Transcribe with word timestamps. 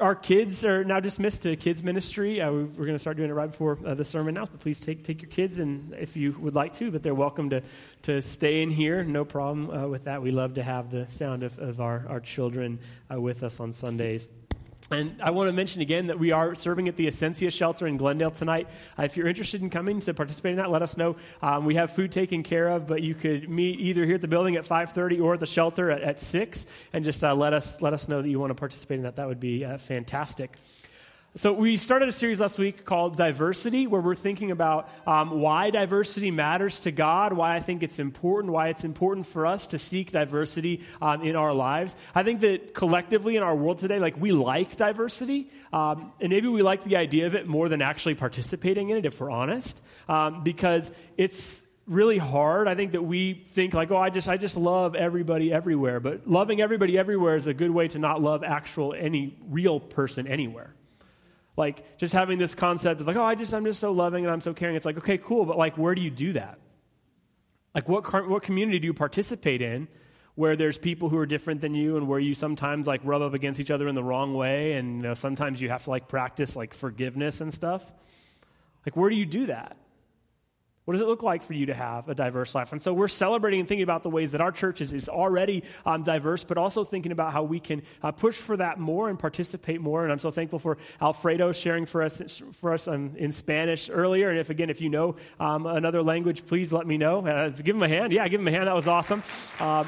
our 0.00 0.14
kids 0.14 0.64
are 0.64 0.84
now 0.84 1.00
dismissed 1.00 1.42
to 1.42 1.56
kids 1.56 1.82
ministry. 1.82 2.40
Uh, 2.40 2.50
we're 2.50 2.86
going 2.86 2.92
to 2.92 2.98
start 2.98 3.16
doing 3.16 3.30
it 3.30 3.32
right 3.32 3.50
before 3.50 3.78
uh, 3.84 3.94
the 3.94 4.04
sermon 4.04 4.34
now. 4.34 4.44
But 4.44 4.60
please 4.60 4.80
take 4.80 5.04
take 5.04 5.22
your 5.22 5.30
kids, 5.30 5.58
and 5.58 5.94
if 5.94 6.16
you 6.16 6.32
would 6.38 6.54
like 6.54 6.74
to, 6.74 6.90
but 6.90 7.02
they're 7.02 7.14
welcome 7.14 7.50
to 7.50 7.62
to 8.02 8.22
stay 8.22 8.62
in 8.62 8.70
here. 8.70 9.04
No 9.04 9.24
problem 9.24 9.70
uh, 9.70 9.88
with 9.88 10.04
that. 10.04 10.22
We 10.22 10.30
love 10.30 10.54
to 10.54 10.62
have 10.62 10.90
the 10.90 11.08
sound 11.08 11.42
of, 11.42 11.58
of 11.58 11.80
our 11.80 12.06
our 12.08 12.20
children 12.20 12.78
uh, 13.12 13.20
with 13.20 13.42
us 13.42 13.60
on 13.60 13.72
Sundays. 13.72 14.28
And 14.90 15.20
I 15.20 15.32
want 15.32 15.48
to 15.48 15.52
mention 15.52 15.82
again 15.82 16.06
that 16.06 16.18
we 16.18 16.32
are 16.32 16.54
serving 16.54 16.88
at 16.88 16.96
the 16.96 17.08
Ascencia 17.08 17.52
Shelter 17.52 17.86
in 17.86 17.98
Glendale 17.98 18.30
tonight. 18.30 18.68
Uh, 18.98 19.02
if 19.02 19.18
you're 19.18 19.26
interested 19.26 19.60
in 19.60 19.68
coming 19.68 20.00
to 20.00 20.14
participate 20.14 20.52
in 20.52 20.56
that, 20.56 20.70
let 20.70 20.80
us 20.80 20.96
know. 20.96 21.16
Um, 21.42 21.66
we 21.66 21.74
have 21.74 21.92
food 21.92 22.10
taken 22.10 22.42
care 22.42 22.68
of, 22.68 22.86
but 22.86 23.02
you 23.02 23.14
could 23.14 23.50
meet 23.50 23.80
either 23.80 24.06
here 24.06 24.14
at 24.14 24.22
the 24.22 24.28
building 24.28 24.56
at 24.56 24.64
5:30 24.64 25.20
or 25.20 25.34
at 25.34 25.40
the 25.40 25.46
shelter 25.46 25.90
at, 25.90 26.00
at 26.00 26.20
6, 26.20 26.66
and 26.94 27.04
just 27.04 27.22
uh, 27.22 27.34
let 27.34 27.52
us 27.52 27.82
let 27.82 27.92
us 27.92 28.08
know 28.08 28.22
that 28.22 28.28
you 28.30 28.40
want 28.40 28.50
to 28.50 28.54
participate 28.54 28.96
in 28.96 29.02
that. 29.02 29.16
That 29.16 29.28
would 29.28 29.40
be 29.40 29.62
uh, 29.62 29.76
fantastic. 29.76 30.56
So, 31.36 31.52
we 31.52 31.76
started 31.76 32.08
a 32.08 32.12
series 32.12 32.40
last 32.40 32.58
week 32.58 32.86
called 32.86 33.18
Diversity, 33.18 33.86
where 33.86 34.00
we're 34.00 34.14
thinking 34.14 34.50
about 34.50 34.88
um, 35.06 35.42
why 35.42 35.68
diversity 35.68 36.30
matters 36.30 36.80
to 36.80 36.90
God, 36.90 37.34
why 37.34 37.54
I 37.54 37.60
think 37.60 37.82
it's 37.82 37.98
important, 37.98 38.52
why 38.52 38.68
it's 38.68 38.82
important 38.82 39.26
for 39.26 39.46
us 39.46 39.68
to 39.68 39.78
seek 39.78 40.10
diversity 40.10 40.80
um, 41.02 41.22
in 41.22 41.36
our 41.36 41.52
lives. 41.52 41.94
I 42.14 42.22
think 42.22 42.40
that 42.40 42.72
collectively 42.72 43.36
in 43.36 43.42
our 43.42 43.54
world 43.54 43.78
today, 43.78 43.98
like 43.98 44.16
we 44.16 44.32
like 44.32 44.78
diversity, 44.78 45.50
um, 45.70 46.10
and 46.18 46.30
maybe 46.30 46.48
we 46.48 46.62
like 46.62 46.82
the 46.82 46.96
idea 46.96 47.26
of 47.26 47.34
it 47.34 47.46
more 47.46 47.68
than 47.68 47.82
actually 47.82 48.14
participating 48.14 48.88
in 48.88 48.96
it, 48.96 49.04
if 49.04 49.20
we're 49.20 49.30
honest, 49.30 49.82
um, 50.08 50.42
because 50.42 50.90
it's 51.18 51.62
really 51.86 52.18
hard. 52.18 52.68
I 52.68 52.74
think 52.74 52.92
that 52.92 53.02
we 53.02 53.34
think 53.34 53.74
like, 53.74 53.90
oh, 53.90 53.98
I 53.98 54.08
just 54.08 54.30
I 54.30 54.38
just 54.38 54.56
love 54.56 54.96
everybody 54.96 55.52
everywhere, 55.52 56.00
but 56.00 56.26
loving 56.26 56.62
everybody 56.62 56.96
everywhere 56.96 57.36
is 57.36 57.46
a 57.46 57.54
good 57.54 57.70
way 57.70 57.86
to 57.88 57.98
not 57.98 58.22
love 58.22 58.42
actual 58.42 58.94
any 58.94 59.36
real 59.46 59.78
person 59.78 60.26
anywhere 60.26 60.74
like 61.58 61.98
just 61.98 62.14
having 62.14 62.38
this 62.38 62.54
concept 62.54 63.00
of 63.00 63.06
like, 63.08 63.16
oh, 63.16 63.24
I 63.24 63.34
just 63.34 63.52
I'm 63.52 63.64
just 63.64 63.80
so 63.80 63.90
loving 63.90 64.24
and 64.24 64.32
I'm 64.32 64.40
so 64.40 64.54
caring. 64.54 64.76
It's 64.76 64.86
like, 64.86 64.96
okay, 64.98 65.18
cool, 65.18 65.44
but 65.44 65.58
like, 65.58 65.76
where 65.76 65.94
do 65.94 66.00
you 66.00 66.10
do 66.10 66.32
that? 66.34 66.58
Like, 67.74 67.88
what 67.88 68.28
what 68.28 68.42
community 68.44 68.78
do 68.78 68.86
you 68.86 68.94
participate 68.94 69.60
in? 69.60 69.88
Where 70.36 70.54
there's 70.54 70.78
people 70.78 71.08
who 71.08 71.18
are 71.18 71.26
different 71.26 71.60
than 71.60 71.74
you, 71.74 71.96
and 71.96 72.06
where 72.06 72.20
you 72.20 72.32
sometimes 72.32 72.86
like 72.86 73.00
rub 73.02 73.22
up 73.22 73.34
against 73.34 73.58
each 73.58 73.72
other 73.72 73.88
in 73.88 73.96
the 73.96 74.04
wrong 74.04 74.34
way, 74.34 74.74
and 74.74 74.98
you 74.98 75.02
know, 75.02 75.14
sometimes 75.14 75.60
you 75.60 75.68
have 75.68 75.82
to 75.82 75.90
like 75.90 76.06
practice 76.06 76.54
like 76.54 76.74
forgiveness 76.74 77.40
and 77.40 77.52
stuff. 77.52 77.92
Like, 78.86 78.96
where 78.96 79.10
do 79.10 79.16
you 79.16 79.26
do 79.26 79.46
that? 79.46 79.76
What 80.88 80.92
does 80.94 81.02
it 81.02 81.06
look 81.06 81.22
like 81.22 81.42
for 81.42 81.52
you 81.52 81.66
to 81.66 81.74
have 81.74 82.08
a 82.08 82.14
diverse 82.14 82.54
life? 82.54 82.72
And 82.72 82.80
so 82.80 82.94
we're 82.94 83.08
celebrating 83.08 83.60
and 83.60 83.68
thinking 83.68 83.82
about 83.82 84.02
the 84.02 84.08
ways 84.08 84.32
that 84.32 84.40
our 84.40 84.50
church 84.50 84.80
is, 84.80 84.90
is 84.90 85.06
already 85.06 85.64
um, 85.84 86.02
diverse, 86.02 86.44
but 86.44 86.56
also 86.56 86.82
thinking 86.82 87.12
about 87.12 87.34
how 87.34 87.42
we 87.42 87.60
can 87.60 87.82
uh, 88.02 88.10
push 88.10 88.36
for 88.36 88.56
that 88.56 88.78
more 88.78 89.10
and 89.10 89.18
participate 89.18 89.82
more. 89.82 90.04
And 90.04 90.10
I'm 90.10 90.18
so 90.18 90.30
thankful 90.30 90.58
for 90.58 90.78
Alfredo 90.98 91.52
sharing 91.52 91.84
for 91.84 92.02
us 92.02 92.40
for 92.54 92.72
us 92.72 92.88
in 92.88 93.32
Spanish 93.32 93.90
earlier. 93.90 94.30
And 94.30 94.38
if 94.38 94.48
again, 94.48 94.70
if 94.70 94.80
you 94.80 94.88
know 94.88 95.16
um, 95.38 95.66
another 95.66 96.02
language, 96.02 96.46
please 96.46 96.72
let 96.72 96.86
me 96.86 96.96
know. 96.96 97.18
Uh, 97.18 97.50
give 97.50 97.76
him 97.76 97.82
a 97.82 97.88
hand. 97.88 98.14
Yeah, 98.14 98.26
give 98.26 98.40
him 98.40 98.48
a 98.48 98.50
hand. 98.50 98.66
That 98.66 98.74
was 98.74 98.88
awesome. 98.88 99.22
Uh, 99.60 99.84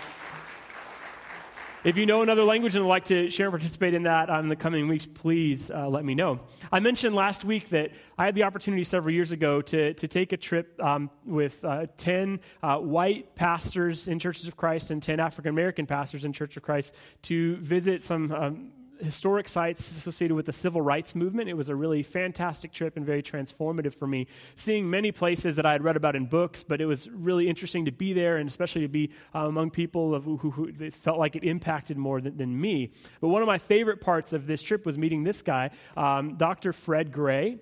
if 1.83 1.97
you 1.97 2.05
know 2.05 2.23
another 2.23 2.45
language 2.45 2.75
and 2.75 2.85
would 2.85 2.91
like 2.91 3.07
to 3.07 3.31
share 3.31 3.47
and 3.47 3.53
participate 3.53 3.95
in 3.95 4.03
that 4.03 4.29
in 4.29 4.49
the 4.49 4.57
coming 4.57 4.87
weeks, 4.87 5.07
please 5.07 5.71
uh, 5.71 5.89
let 5.89 6.05
me 6.05 6.15
know. 6.15 6.41
I 6.71 6.81
mentioned 6.81 7.15
last 7.15 7.45
week 7.45 7.71
that 7.71 7.93
I 8.19 8.27
had 8.27 8.35
the 8.35 8.43
opportunity 8.43 8.85
several 8.85 9.15
years 9.15 9.33
ago 9.33 9.63
to, 9.63 9.95
to 9.95 10.09
take 10.09 10.33
a 10.33 10.37
trip 10.37 10.79
um, 10.83 11.11
with 11.25 11.65
uh, 11.65 11.87
10 11.97 12.41
uh, 12.63 12.77
white 12.79 13.35
pastors 13.35 14.09
in 14.09 14.19
Churches 14.19 14.47
of 14.47 14.57
Christ 14.57 14.91
and 14.91 15.03
10 15.03 15.21
African 15.21 15.51
American 15.51 15.87
pastors 15.87 16.25
in 16.25 16.33
Church 16.33 16.57
of 16.57 16.63
Christ 16.63 16.95
to 17.23 17.57
visit 17.57 18.03
some 18.03 18.31
um, 18.33 18.73
historic 19.01 19.49
sites 19.49 19.91
associated 19.91 20.35
with 20.35 20.47
the 20.47 20.53
civil 20.53 20.81
rights 20.81 21.15
movement. 21.15 21.49
It 21.49 21.55
was 21.55 21.69
a 21.69 21.75
really 21.75 22.03
fantastic 22.03 22.73
trip 22.73 22.97
and 22.97 23.05
very 23.05 23.23
transformative 23.23 23.95
for 23.95 24.07
me. 24.07 24.27
Seeing 24.57 24.89
many 24.89 25.13
places 25.13 25.57
that 25.57 25.67
I 25.67 25.73
had 25.73 25.83
read 25.83 25.97
about 25.97 26.17
in 26.17 26.27
books, 26.27 26.63
but 26.63 26.81
it 26.81 26.87
was 26.87 27.09
really 27.11 27.49
interesting 27.49 27.85
to 27.87 27.93
be 27.93 28.13
there 28.13 28.37
and 28.37 28.49
especially 28.49 28.83
to 28.83 28.89
be 28.89 29.11
uh, 29.35 29.47
among 29.47 29.71
people 29.71 30.21
who, 30.21 30.37
who, 30.39 30.51
who 30.51 30.91
felt 30.91 31.19
like 31.19 31.37
it 31.37 31.45
impacted 31.45 31.97
more 31.97 32.21
than, 32.21 32.37
than, 32.37 32.61
me. 32.61 32.91
But 33.21 33.29
one 33.29 33.43
of 33.43 33.47
my 33.47 33.59
favorite 33.59 34.01
parts 34.01 34.33
of 34.33 34.47
this 34.47 34.63
trip 34.63 34.85
was 34.85 34.99
meeting 34.99 35.25
this 35.25 35.43
guy, 35.43 35.71
um, 35.97 36.37
Dr. 36.37 36.73
Fred 36.73 37.13
Gray, 37.13 37.59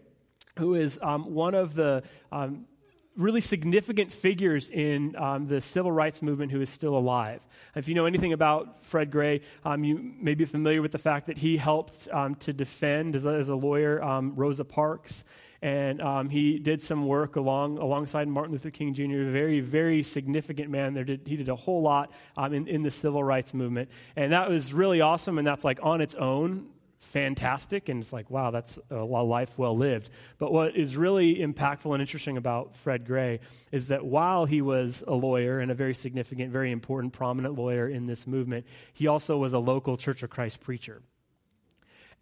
who 0.59 0.75
is 0.75 0.99
um, 1.03 1.33
one 1.35 1.55
of 1.55 1.75
the 1.75 2.03
um, 2.33 2.67
really 3.19 3.41
significant 3.41 4.13
figures 4.13 4.71
in 4.71 5.17
um, 5.17 5.47
the 5.47 5.61
civil 5.61 5.91
rights 5.91 6.23
movement 6.23 6.53
who 6.53 6.61
is 6.61 6.71
still 6.71 6.97
alive. 6.97 7.45
If 7.75 7.89
you 7.89 7.95
know 7.95 8.07
anything 8.07 8.33
about 8.33 8.85
Fred 8.85 9.11
Gray, 9.11 9.41
um, 9.65 9.83
you 9.83 10.15
may 10.21 10.35
be 10.35 10.45
familiar 10.45 10.81
with 10.81 10.93
the 10.93 10.99
fact 10.99 11.27
that 11.27 11.37
he 11.37 11.57
helped 11.57 12.09
um, 12.13 12.37
to 12.37 12.53
defend, 12.53 13.17
as 13.17 13.27
a, 13.27 13.31
as 13.31 13.49
a 13.49 13.57
lawyer, 13.57 14.01
um, 14.03 14.35
Rosa 14.37 14.65
Parks. 14.65 15.25
And 15.61 16.01
um, 16.01 16.31
he 16.31 16.61
did 16.61 16.81
some 16.81 17.09
work 17.09 17.35
along 17.35 17.79
alongside 17.79 18.29
Martin 18.29 18.53
Luther 18.53 18.71
King 18.71 18.95
Jr., 18.95 19.03
a 19.03 19.33
very, 19.33 19.59
very 19.59 20.05
significant 20.05 20.71
man. 20.71 20.95
There 20.95 21.03
did, 21.03 21.23
he 21.27 21.37
did 21.37 21.49
a 21.49 21.57
whole 21.57 21.83
lot 21.83 22.13
um, 22.37 22.55
in, 22.55 22.69
in 22.69 22.85
the 22.85 22.93
civil 22.93 23.25
rights 23.25 23.53
movement. 23.53 23.91
And 24.15 24.33
that 24.33 24.49
was 24.49 24.73
really 24.73 25.01
awesome, 25.01 25.39
and 25.39 25.47
that's 25.47 25.65
like 25.65 25.81
on 25.83 26.01
its 26.01 26.15
own 26.15 26.69
fantastic 26.99 27.89
and 27.89 28.03
it's 28.03 28.13
like 28.13 28.29
wow 28.31 28.51
that's 28.51 28.79
a 28.91 28.97
life 28.97 29.59
well 29.59 29.77
lived. 29.77 30.11
But 30.39 30.53
what 30.53 30.77
is 30.77 30.97
really 30.97 31.37
impactful 31.37 31.93
and 31.93 32.01
interesting 32.01 32.37
about 32.37 32.77
fred 32.77 33.07
gray 33.07 33.41
is 33.73 33.87
that 33.87 34.05
while 34.05 34.45
he 34.45 34.61
was 34.61 35.03
a 35.07 35.15
lawyer 35.15 35.61
and 35.61 35.71
a 35.71 35.75
very 35.75 35.95
significant 35.95 36.53
very 36.53 36.73
important 36.73 37.13
prominent 37.13 37.55
lawyer 37.55 37.89
in 37.89 38.07
this 38.07 38.27
movement 38.27 38.67
he 38.93 39.07
also 39.07 39.37
was 39.37 39.53
a 39.53 39.59
local 39.59 39.97
church 39.97 40.23
of 40.23 40.31
christ 40.31 40.61
preacher. 40.61 41.03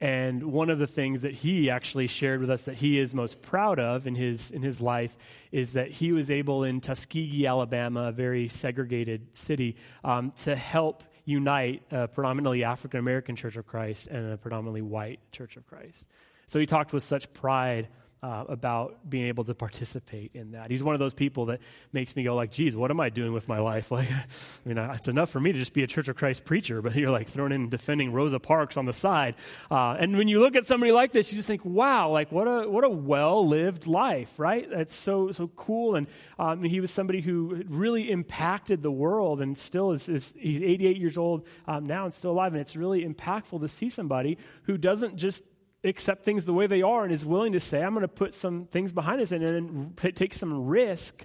And 0.01 0.53
one 0.53 0.69
of 0.69 0.79
the 0.79 0.87
things 0.87 1.23
that 1.23 1.33
he 1.33 1.71
actually 1.71 2.07
shared 2.07 2.41
with 2.41 2.51
us 2.51 2.65
that 2.65 2.75
he 2.75 2.99
is 2.99 3.15
most 3.15 3.41
proud 3.41 3.79
of 3.79 4.07
in 4.07 4.15
his, 4.15 4.51
in 4.51 4.61
his 4.61 4.81
life 4.81 5.17
is 5.53 5.73
that 5.73 5.91
he 5.91 6.13
was 6.13 6.31
able 6.31 6.65
in 6.65 6.83
Tuskegee, 6.83 7.47
Alabama, 7.47 8.09
a 8.09 8.13
very 8.13 8.49
segregated 8.49 9.35
city, 9.35 9.77
um, 10.05 10.33
to 10.39 10.55
help 10.55 11.03
unite 11.27 11.83
a 11.91 12.09
predominantly 12.09 12.65
African 12.65 12.99
American 12.99 13.37
Church 13.37 13.57
of 13.57 13.67
Christ 13.67 14.07
and 14.07 14.33
a 14.33 14.39
predominantly 14.39 14.81
white 14.81 15.21
Church 15.33 15.57
of 15.59 15.67
Christ. 15.67 16.07
So 16.47 16.59
he 16.59 16.65
talked 16.65 16.95
with 16.95 17.03
such 17.03 17.31
pride 17.35 17.89
uh, 18.23 18.45
about 18.49 19.09
being 19.09 19.27
able 19.27 19.45
to 19.45 19.55
participate 19.55 20.31
in 20.35 20.53
that. 20.53 20.71
He's 20.71 20.83
one 20.83 20.95
of 20.95 20.99
those 20.99 21.15
people 21.15 21.47
that 21.47 21.61
makes 21.93 22.17
me 22.17 22.23
go 22.23 22.35
like, 22.35 22.51
"Geez, 22.51 22.77
what 22.77 22.91
am 22.91 22.99
I 22.99 23.11
doing 23.11 23.33
with 23.33 23.49
my 23.49 23.59
life?" 23.59 23.91
Like, 23.97 24.11
I 24.11 24.25
mean, 24.65 24.77
it's 24.77 25.09
enough 25.09 25.31
for 25.31 25.41
me 25.41 25.53
to 25.53 25.59
just 25.59 25.73
be 25.73 25.83
a 25.83 25.87
Church 25.87 26.09
of 26.09 26.17
Christ 26.17 26.45
preacher, 26.45 26.83
but 26.83 26.95
you're 26.97 27.11
like 27.11 27.29
throwing 27.29 27.53
in 27.53 27.69
defending 27.71 28.13
Rosa 28.13 28.39
Parks 28.39 28.77
on 28.77 28.85
the 28.85 28.93
side. 28.93 29.37
Uh, 29.71 29.93
and 29.99 30.17
when 30.19 30.29
you 30.29 30.41
look 30.41 30.55
at 30.55 30.67
somebody 30.67 30.93
like 30.93 31.13
this, 31.13 31.33
you 31.33 31.37
just 31.37 31.47
think, 31.49 31.65
"Wow, 31.65 32.11
like 32.11 32.31
what 32.33 32.45
a 32.45 32.69
what 32.69 32.85
a 32.85 32.89
well 32.89 33.47
lived 33.47 33.87
life, 33.87 34.39
right?" 34.39 34.69
That's 34.69 34.95
so 34.95 35.31
so 35.33 35.49
cool. 35.49 35.95
And 35.95 36.07
um, 36.39 36.63
he 36.63 36.81
was 36.81 36.91
somebody 36.91 37.21
who 37.21 37.63
really 37.69 38.11
impacted 38.11 38.83
the 38.83 38.93
world, 38.93 39.41
and 39.41 39.57
still 39.57 39.93
is, 39.93 40.09
is 40.09 40.35
he's 40.39 40.63
88 40.63 40.97
years 40.97 41.17
old 41.17 41.47
um, 41.67 41.87
now 41.87 42.05
and 42.05 42.13
still 42.13 42.33
alive. 42.33 42.53
And 42.53 42.61
it's 42.61 42.77
really 42.77 43.05
impactful 43.05 43.61
to 43.61 43.69
see 43.69 43.89
somebody 43.89 44.37
who 44.65 44.77
doesn't 44.77 45.17
just 45.17 45.45
accept 45.85 46.25
things 46.25 46.45
the 46.45 46.53
way 46.53 46.67
they 46.67 46.83
are 46.83 47.05
and 47.05 47.13
is 47.13 47.25
willing 47.25 47.53
to 47.53 47.61
say, 47.61 47.83
I'm 47.83 47.95
going 47.95 48.03
to 48.03 48.09
put 48.09 48.35
some 48.35 48.67
things 48.67 48.93
behind 48.93 49.21
us 49.21 49.33
and, 49.33 49.43
and 49.43 49.97
take 49.97 50.35
some 50.35 50.67
risk 50.67 51.25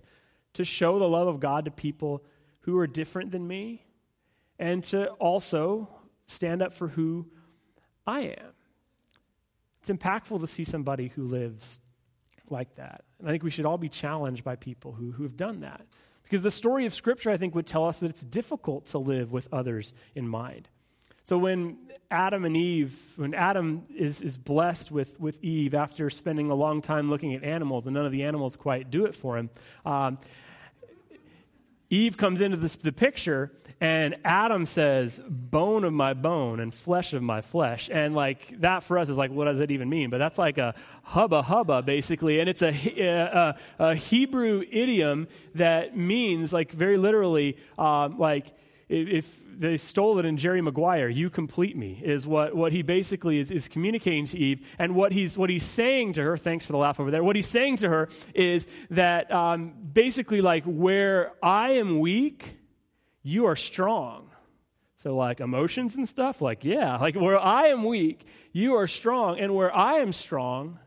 to 0.54 0.66
show 0.66 1.00
the 1.00 1.08
love 1.08 1.28
of 1.28 1.40
God 1.40 1.66
to 1.66 1.72
people 1.72 2.24
who 2.62 2.78
are 2.78 2.88
different 2.88 3.32
than 3.32 3.48
me 3.48 3.86
and 4.60 4.84
to 4.86 5.10
also 5.14 5.90
stand 6.28 6.62
up 6.62 6.74
for 6.74 6.88
who 6.88 7.28
I 8.06 8.22
am. 8.22 8.54
It's 9.82 9.90
impactful 9.90 10.40
to 10.40 10.48
see 10.48 10.64
somebody 10.64 11.08
who 11.08 11.24
lives 11.24 11.80
like 12.50 12.76
that. 12.76 13.04
And 13.20 13.28
I 13.28 13.32
think 13.32 13.44
we 13.44 13.50
should 13.50 13.66
all 13.66 13.78
be 13.78 13.90
challenged 13.90 14.44
by 14.44 14.56
people 14.56 14.92
who, 14.92 15.12
who 15.12 15.24
have 15.24 15.38
done 15.38 15.62
that. 15.62 15.82
Because 16.24 16.44
the 16.44 16.52
story 16.52 16.86
of 16.86 16.94
Scripture, 16.94 17.32
I 17.32 17.38
think, 17.38 17.56
would 17.56 17.66
tell 17.66 17.86
us 17.88 18.00
that 18.00 18.10
it's 18.10 18.24
difficult 18.24 18.86
to 18.88 19.00
live 19.00 19.32
with 19.32 19.48
others 19.52 19.94
in 20.16 20.28
mind. 20.28 20.70
So 21.24 21.38
when 21.38 21.78
Adam 22.10 22.44
and 22.46 22.58
Eve, 22.58 23.14
when 23.16 23.34
Adam 23.34 23.86
is, 23.96 24.22
is 24.22 24.38
blessed 24.38 24.92
with, 24.92 25.20
with 25.20 25.42
Eve 25.44 25.74
after 25.74 26.10
spending 26.10 26.52
a 26.52 26.56
long 26.56 26.82
time 26.82 27.10
looking 27.10 27.34
at 27.34 27.44
animals, 27.44 27.88
and 27.88 27.94
none 27.94 28.06
of 28.06 28.12
the 28.12 28.24
animals 28.24 28.58
quite 28.58 28.92
do 28.92 29.06
it 29.06 29.16
for 29.16 29.38
him, 29.38 29.50
um, 29.86 30.18
Eve 31.90 32.16
comes 32.16 32.40
into 32.40 32.56
this, 32.56 32.78
the 32.78 32.94
picture, 32.94 33.52
and 33.82 34.16
Adam 34.24 34.66
says, 34.66 35.20
bone 35.28 35.84
of 35.84 35.92
my 35.92 36.14
bone 36.14 36.62
and 36.62 36.74
flesh 36.74 37.12
of 37.12 37.22
my 37.22 37.42
flesh. 37.42 37.90
And 37.92 38.16
like 38.16 38.62
that 38.62 38.84
for 38.84 38.98
us 38.98 39.10
is 39.10 39.18
like, 39.18 39.30
what 39.32 39.46
does 39.46 39.60
it 39.60 39.72
even 39.72 39.90
mean? 39.90 40.10
But 40.10 40.20
that's 40.20 40.40
like 40.40 40.58
a 40.58 40.74
hubba 41.04 41.42
hubba, 41.42 41.82
basically. 41.82 42.40
And 42.40 42.48
it's 42.48 42.62
a, 42.62 42.70
a, 42.70 43.58
a 43.78 43.96
Hebrew 43.96 44.64
idiom 44.72 45.28
that 45.56 45.98
means, 45.98 46.54
like 46.54 46.72
very 46.72 46.98
literally, 46.98 47.58
um, 47.78 48.18
like, 48.18 48.54
if 48.92 49.42
they 49.58 49.78
stole 49.78 50.20
it 50.20 50.26
in 50.26 50.38
Jerry 50.38 50.62
Maguire, 50.62 51.08
you 51.08 51.30
complete 51.30 51.78
me, 51.78 52.02
is 52.04 52.28
what, 52.28 52.56
what 52.56 52.72
he 52.72 52.82
basically 52.82 53.40
is, 53.40 53.50
is 53.50 53.68
communicating 53.68 54.26
to 54.26 54.38
Eve. 54.38 54.68
And 54.78 54.96
what 54.96 55.12
he's, 55.14 55.38
what 55.38 55.50
he's 55.50 55.64
saying 55.64 56.14
to 56.14 56.24
her, 56.24 56.36
thanks 56.36 56.66
for 56.66 56.74
the 56.74 56.78
laugh 56.78 57.00
over 57.00 57.10
there, 57.10 57.24
what 57.24 57.36
he's 57.36 57.48
saying 57.48 57.78
to 57.78 57.90
her 57.90 58.10
is 58.36 58.68
that 58.90 59.32
um, 59.32 59.74
basically, 59.94 60.42
like, 60.42 60.64
where 60.66 61.34
I 61.42 61.72
am 61.72 62.00
weak, 62.00 62.58
you 63.24 63.46
are 63.46 63.56
strong. 63.56 64.30
So, 64.98 65.16
like 65.16 65.40
emotions 65.40 65.96
and 65.96 66.08
stuff, 66.08 66.42
like, 66.42 66.64
yeah, 66.64 66.98
like 66.98 67.16
where 67.16 67.40
I 67.40 67.68
am 67.68 67.84
weak, 67.84 68.28
you 68.52 68.76
are 68.76 68.88
strong. 68.88 69.40
And 69.40 69.56
where 69.56 69.76
I 69.76 69.96
am 69.96 70.12
strong, 70.12 70.78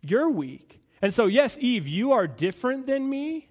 you're 0.00 0.30
weak. 0.30 0.80
And 1.02 1.12
so, 1.12 1.26
yes, 1.26 1.58
Eve, 1.60 1.86
you 1.86 2.12
are 2.12 2.26
different 2.26 2.86
than 2.86 3.08
me, 3.08 3.48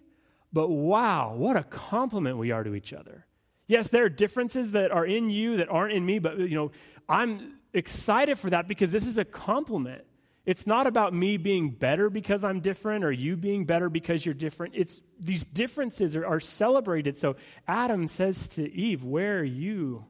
but 0.52 0.70
wow, 0.70 1.36
what 1.36 1.56
a 1.56 1.64
compliment 1.64 2.38
we 2.38 2.52
are 2.52 2.64
to 2.64 2.74
each 2.74 2.94
other. 2.94 3.26
Yes, 3.68 3.90
there 3.90 4.06
are 4.06 4.10
differences 4.10 4.72
that 4.72 4.92
are 4.92 5.06
in 5.06 5.30
you 5.30 5.58
that 5.58 5.70
aren't 5.70 5.94
in 5.94 6.06
me, 6.06 6.20
but 6.20 6.40
you 6.40 6.56
know, 6.56 6.72
I'm 7.10 7.58
excited 7.74 8.38
for 8.40 8.50
that 8.50 8.68
because 8.68 8.92
this 8.92 9.06
is 9.06 9.18
a 9.18 9.26
compliment. 9.26 10.04
It's 10.46 10.66
not 10.66 10.88
about 10.88 11.14
me 11.14 11.36
being 11.36 11.72
better 11.72 12.10
because 12.10 12.46
I'm 12.46 12.62
different 12.62 13.04
or 13.04 13.12
you 13.12 13.36
being 13.36 13.66
better 13.66 13.90
because 13.90 14.26
you're 14.26 14.34
different. 14.34 14.76
It's 14.78 15.02
these 15.20 15.46
differences 15.46 16.16
are, 16.16 16.26
are 16.26 16.40
celebrated. 16.40 17.18
So 17.18 17.36
Adam 17.68 18.08
says 18.08 18.48
to 18.50 18.72
Eve, 18.72 19.04
Where 19.04 19.44
you 19.44 20.06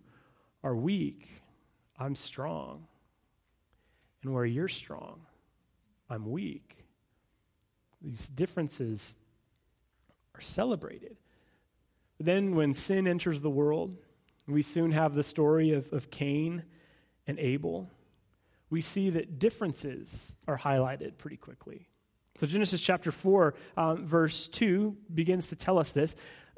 are 0.64 0.76
weak, 0.76 1.28
I'm 1.98 2.16
strong. 2.16 2.86
And 4.22 4.34
where 4.34 4.46
you're 4.46 4.68
strong, 4.68 5.22
I'm 6.08 6.30
weak. 6.30 6.86
These 8.02 8.28
differences 8.28 9.16
are 10.36 10.42
celebrated. 10.42 11.18
Then, 12.20 12.56
when 12.56 12.74
sin 12.74 13.08
enters 13.08 13.42
the 13.42 13.50
world, 13.50 13.96
we 14.48 14.62
soon 14.62 14.92
have 14.92 15.14
the 15.14 15.24
story 15.24 15.74
of, 15.74 15.92
of 15.94 16.10
Cain 16.10 16.64
and 17.28 17.38
Abel 17.40 17.90
we 18.70 18.82
see 18.82 19.10
that 19.12 19.40
differences 19.40 20.36
are 20.48 20.58
highlighted 20.58 21.18
pretty 21.18 21.38
quickly. 21.38 21.88
So, 22.38 22.46
Genesis 22.46 22.82
chapter 22.82 23.12
4, 23.12 23.54
um, 23.78 24.06
verse 24.06 24.48
2 24.50 24.96
begins 25.14 25.50
to 25.50 25.56
tell 25.56 25.80
us 25.80 25.92
this. 25.92 26.16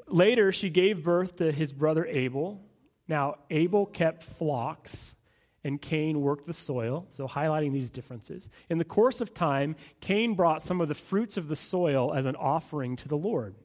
Later, 0.08 0.52
she 0.52 0.70
gave 0.70 1.04
birth 1.04 1.38
to 1.38 1.52
his 1.52 1.72
brother 1.72 2.06
Abel. 2.06 2.62
Now, 3.08 3.36
Abel 3.50 3.86
kept 3.86 4.24
flocks, 4.24 5.16
and 5.64 5.82
Cain 5.82 6.22
worked 6.22 6.48
the 6.48 6.54
soil, 6.54 7.06
so 7.10 7.28
highlighting 7.28 7.72
these 7.72 7.92
differences. 7.92 8.50
In 8.70 8.78
the 8.78 8.86
course 8.86 9.22
of 9.22 9.34
time, 9.34 9.76
Cain 10.02 10.34
brought 10.36 10.62
some 10.62 10.82
of 10.82 10.88
the 10.88 10.96
fruits 10.96 11.38
of 11.38 11.48
the 11.48 11.56
soil 11.56 12.14
as 12.14 12.26
an 12.26 12.36
offering 12.36 12.96
to 12.98 13.08
the 13.08 13.18
Lord. 13.18 13.56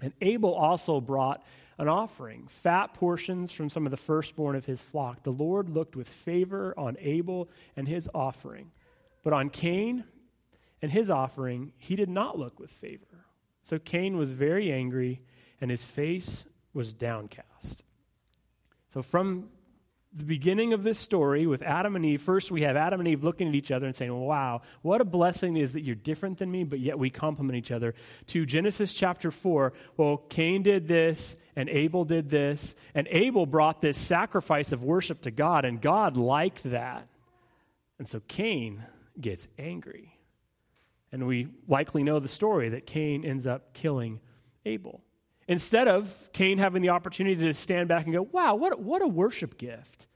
And 0.00 0.12
Abel 0.20 0.54
also 0.54 1.00
brought 1.00 1.42
an 1.78 1.88
offering, 1.88 2.46
fat 2.48 2.94
portions 2.94 3.52
from 3.52 3.70
some 3.70 3.86
of 3.86 3.90
the 3.90 3.96
firstborn 3.96 4.56
of 4.56 4.64
his 4.64 4.82
flock. 4.82 5.22
The 5.22 5.30
Lord 5.30 5.68
looked 5.68 5.96
with 5.96 6.08
favor 6.08 6.74
on 6.76 6.96
Abel 7.00 7.48
and 7.76 7.86
his 7.86 8.08
offering, 8.14 8.72
but 9.22 9.32
on 9.32 9.48
Cain 9.50 10.04
and 10.82 10.90
his 10.90 11.10
offering, 11.10 11.72
he 11.78 11.96
did 11.96 12.08
not 12.08 12.38
look 12.38 12.58
with 12.58 12.70
favor. 12.70 13.26
So 13.62 13.78
Cain 13.78 14.16
was 14.16 14.32
very 14.32 14.72
angry, 14.72 15.20
and 15.60 15.70
his 15.70 15.84
face 15.84 16.46
was 16.72 16.94
downcast. 16.94 17.82
So, 18.88 19.02
from 19.02 19.50
the 20.12 20.24
beginning 20.24 20.72
of 20.72 20.82
this 20.82 20.98
story 20.98 21.46
with 21.46 21.62
Adam 21.62 21.94
and 21.94 22.04
Eve, 22.04 22.22
first 22.22 22.50
we 22.50 22.62
have 22.62 22.76
Adam 22.76 23.00
and 23.00 23.08
Eve 23.08 23.24
looking 23.24 23.48
at 23.48 23.54
each 23.54 23.70
other 23.70 23.86
and 23.86 23.94
saying, 23.94 24.12
Wow, 24.12 24.62
what 24.82 25.00
a 25.00 25.04
blessing 25.04 25.56
is 25.56 25.72
that 25.74 25.82
you're 25.82 25.94
different 25.94 26.38
than 26.38 26.50
me, 26.50 26.64
but 26.64 26.80
yet 26.80 26.98
we 26.98 27.10
complement 27.10 27.56
each 27.56 27.70
other. 27.70 27.94
To 28.28 28.46
Genesis 28.46 28.92
chapter 28.92 29.30
4, 29.30 29.72
well, 29.96 30.16
Cain 30.16 30.62
did 30.62 30.88
this, 30.88 31.36
and 31.54 31.68
Abel 31.68 32.04
did 32.04 32.30
this, 32.30 32.74
and 32.94 33.06
Abel 33.10 33.44
brought 33.44 33.82
this 33.82 33.98
sacrifice 33.98 34.72
of 34.72 34.82
worship 34.82 35.20
to 35.22 35.30
God, 35.30 35.64
and 35.64 35.80
God 35.80 36.16
liked 36.16 36.62
that. 36.64 37.06
And 37.98 38.08
so 38.08 38.20
Cain 38.28 38.84
gets 39.20 39.48
angry. 39.58 40.18
And 41.12 41.26
we 41.26 41.48
likely 41.66 42.02
know 42.02 42.18
the 42.18 42.28
story 42.28 42.70
that 42.70 42.86
Cain 42.86 43.24
ends 43.24 43.46
up 43.46 43.74
killing 43.74 44.20
Abel. 44.64 45.02
Instead 45.48 45.88
of 45.88 46.30
Cain 46.32 46.58
having 46.58 46.82
the 46.82 46.90
opportunity 46.90 47.34
to 47.34 47.54
stand 47.54 47.88
back 47.88 48.04
and 48.04 48.12
go, 48.12 48.22
wow, 48.22 48.54
what, 48.54 48.80
what 48.80 49.02
a 49.02 49.06
worship 49.08 49.56
gift. 49.56 50.06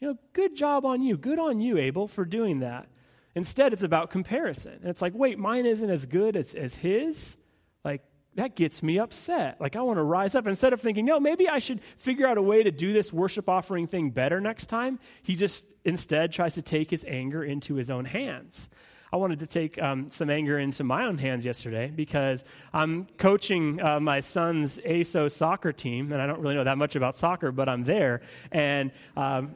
You 0.00 0.08
know, 0.08 0.18
good 0.32 0.56
job 0.56 0.84
on 0.84 1.00
you. 1.00 1.16
Good 1.16 1.38
on 1.38 1.60
you, 1.60 1.78
Abel, 1.78 2.08
for 2.08 2.24
doing 2.24 2.60
that. 2.60 2.88
Instead, 3.36 3.72
it's 3.72 3.84
about 3.84 4.10
comparison. 4.10 4.74
And 4.74 4.88
it's 4.88 5.00
like, 5.00 5.14
wait, 5.14 5.38
mine 5.38 5.66
isn't 5.66 5.88
as 5.88 6.04
good 6.04 6.36
as, 6.36 6.54
as 6.54 6.74
his? 6.74 7.36
Like, 7.84 8.02
that 8.34 8.56
gets 8.56 8.82
me 8.82 8.98
upset. 8.98 9.60
Like, 9.60 9.76
I 9.76 9.82
want 9.82 9.98
to 9.98 10.02
rise 10.02 10.34
up. 10.34 10.46
Instead 10.46 10.72
of 10.72 10.80
thinking, 10.80 11.04
no, 11.04 11.20
maybe 11.20 11.48
I 11.48 11.58
should 11.58 11.80
figure 11.98 12.26
out 12.26 12.36
a 12.36 12.42
way 12.42 12.62
to 12.62 12.70
do 12.70 12.92
this 12.92 13.12
worship 13.12 13.48
offering 13.48 13.86
thing 13.86 14.10
better 14.10 14.40
next 14.40 14.66
time, 14.66 14.98
he 15.22 15.36
just 15.36 15.64
instead 15.84 16.32
tries 16.32 16.54
to 16.54 16.62
take 16.62 16.90
his 16.90 17.04
anger 17.06 17.44
into 17.44 17.76
his 17.76 17.88
own 17.88 18.04
hands. 18.04 18.68
I 19.12 19.16
wanted 19.16 19.38
to 19.40 19.46
take 19.46 19.80
um, 19.80 20.10
some 20.10 20.30
anger 20.30 20.58
into 20.58 20.82
my 20.84 21.06
own 21.06 21.18
hands 21.18 21.44
yesterday 21.44 21.92
because 21.94 22.44
I'm 22.72 23.06
coaching 23.18 23.80
uh, 23.80 24.00
my 24.00 24.20
son's 24.20 24.78
AYSO 24.78 25.30
soccer 25.30 25.72
team, 25.72 26.12
and 26.12 26.20
I 26.20 26.26
don't 26.26 26.40
really 26.40 26.56
know 26.56 26.64
that 26.64 26.78
much 26.78 26.96
about 26.96 27.16
soccer, 27.16 27.52
but 27.52 27.68
I'm 27.68 27.84
there. 27.84 28.20
And 28.50 28.90
um, 29.16 29.54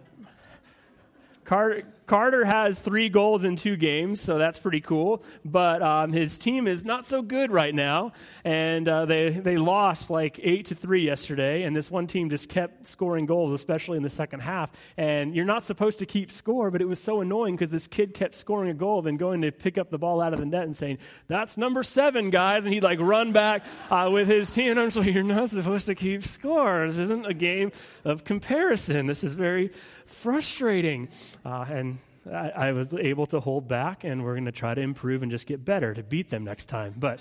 Carter, 1.44 1.82
Carter 2.10 2.44
has 2.44 2.80
three 2.80 3.08
goals 3.08 3.44
in 3.44 3.54
two 3.54 3.76
games, 3.76 4.20
so 4.20 4.36
that's 4.36 4.58
pretty 4.58 4.80
cool. 4.80 5.22
But 5.44 5.80
um, 5.80 6.12
his 6.12 6.38
team 6.38 6.66
is 6.66 6.84
not 6.84 7.06
so 7.06 7.22
good 7.22 7.52
right 7.52 7.72
now, 7.72 8.14
and 8.42 8.88
uh, 8.88 9.04
they 9.04 9.30
they 9.30 9.58
lost 9.58 10.10
like 10.10 10.40
eight 10.42 10.66
to 10.66 10.74
three 10.74 11.06
yesterday. 11.06 11.62
And 11.62 11.76
this 11.76 11.88
one 11.88 12.08
team 12.08 12.28
just 12.28 12.48
kept 12.48 12.88
scoring 12.88 13.26
goals, 13.26 13.52
especially 13.52 13.96
in 13.96 14.02
the 14.02 14.10
second 14.10 14.40
half. 14.40 14.72
And 14.96 15.36
you're 15.36 15.44
not 15.44 15.64
supposed 15.64 16.00
to 16.00 16.06
keep 16.06 16.32
score, 16.32 16.72
but 16.72 16.82
it 16.82 16.88
was 16.88 16.98
so 17.00 17.20
annoying 17.20 17.54
because 17.54 17.70
this 17.70 17.86
kid 17.86 18.12
kept 18.12 18.34
scoring 18.34 18.70
a 18.70 18.74
goal, 18.74 19.02
then 19.02 19.16
going 19.16 19.42
to 19.42 19.52
pick 19.52 19.78
up 19.78 19.90
the 19.90 19.98
ball 19.98 20.20
out 20.20 20.34
of 20.34 20.40
the 20.40 20.46
net 20.46 20.64
and 20.64 20.76
saying, 20.76 20.98
"That's 21.28 21.56
number 21.56 21.84
seven, 21.84 22.30
guys," 22.30 22.64
and 22.64 22.74
he'd 22.74 22.82
like 22.82 22.98
run 22.98 23.30
back 23.30 23.64
uh, 23.88 24.10
with 24.12 24.26
his 24.26 24.52
team. 24.52 24.72
And 24.72 24.80
I'm 24.80 24.88
like, 24.88 25.14
"You're 25.14 25.22
not 25.22 25.50
supposed 25.50 25.86
to 25.86 25.94
keep 25.94 26.24
score. 26.24 26.88
This 26.88 26.98
isn't 26.98 27.24
a 27.24 27.34
game 27.34 27.70
of 28.04 28.24
comparison. 28.24 29.06
This 29.06 29.22
is 29.22 29.34
very 29.34 29.70
frustrating." 30.06 31.08
Uh, 31.44 31.66
and 31.68 31.99
I, 32.26 32.50
I, 32.50 32.72
was 32.72 32.92
able 32.92 33.26
to 33.26 33.40
hold 33.40 33.66
back, 33.66 34.04
and 34.04 34.22
we're 34.22 34.34
going 34.34 34.44
to 34.44 34.52
try 34.52 34.74
to 34.74 34.80
improve 34.80 35.22
and 35.22 35.30
just 35.30 35.46
get 35.46 35.64
better 35.64 35.94
to 35.94 36.02
beat 36.02 36.28
them 36.28 36.44
next 36.44 36.66
time. 36.66 36.94
But 36.98 37.20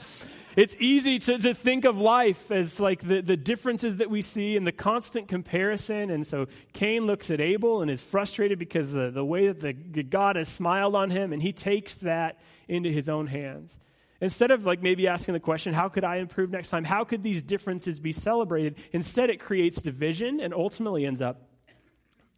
it's 0.57 0.75
easy 0.79 1.19
to, 1.19 1.37
to 1.37 1.53
think 1.53 1.85
of 1.85 2.01
life 2.01 2.51
as 2.51 2.81
like 2.81 3.01
the, 3.01 3.21
the 3.21 3.37
differences 3.37 3.97
that 3.97 4.09
we 4.09 4.21
see 4.21 4.57
and 4.57 4.67
the 4.67 4.73
constant 4.73 5.29
comparison. 5.29 6.09
And 6.09 6.27
so 6.27 6.47
Cain 6.73 7.07
looks 7.07 7.31
at 7.31 7.39
Abel 7.39 7.81
and 7.81 7.89
is 7.89 8.01
frustrated 8.01 8.59
because 8.59 8.91
the, 8.91 9.09
the 9.09 9.23
way 9.23 9.47
that 9.47 9.93
the, 9.93 10.03
God 10.03 10.35
has 10.35 10.49
smiled 10.49 10.95
on 10.95 11.09
him, 11.11 11.31
and 11.31 11.41
he 11.41 11.53
takes 11.53 11.95
that 11.99 12.37
into 12.67 12.89
his 12.89 13.07
own 13.07 13.27
hands. 13.27 13.79
Instead 14.19 14.51
of 14.51 14.65
like 14.65 14.81
maybe 14.81 15.07
asking 15.07 15.33
the 15.33 15.39
question, 15.39 15.73
how 15.73 15.87
could 15.87 16.03
I 16.03 16.17
improve 16.17 16.49
next 16.49 16.69
time? 16.69 16.83
How 16.83 17.05
could 17.05 17.23
these 17.23 17.41
differences 17.41 18.01
be 18.01 18.11
celebrated? 18.11 18.75
Instead, 18.91 19.29
it 19.29 19.39
creates 19.39 19.81
division 19.81 20.41
and 20.41 20.53
ultimately 20.53 21.05
ends 21.05 21.21
up 21.21 21.41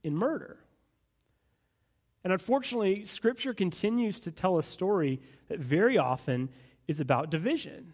in 0.03 0.15
murder. 0.15 0.60
And 2.23 2.31
unfortunately, 2.31 3.05
Scripture 3.05 3.53
continues 3.53 4.19
to 4.21 4.31
tell 4.31 4.57
a 4.57 4.63
story 4.63 5.21
that 5.47 5.59
very 5.59 5.97
often 5.97 6.49
is 6.87 6.99
about 6.99 7.31
division. 7.31 7.93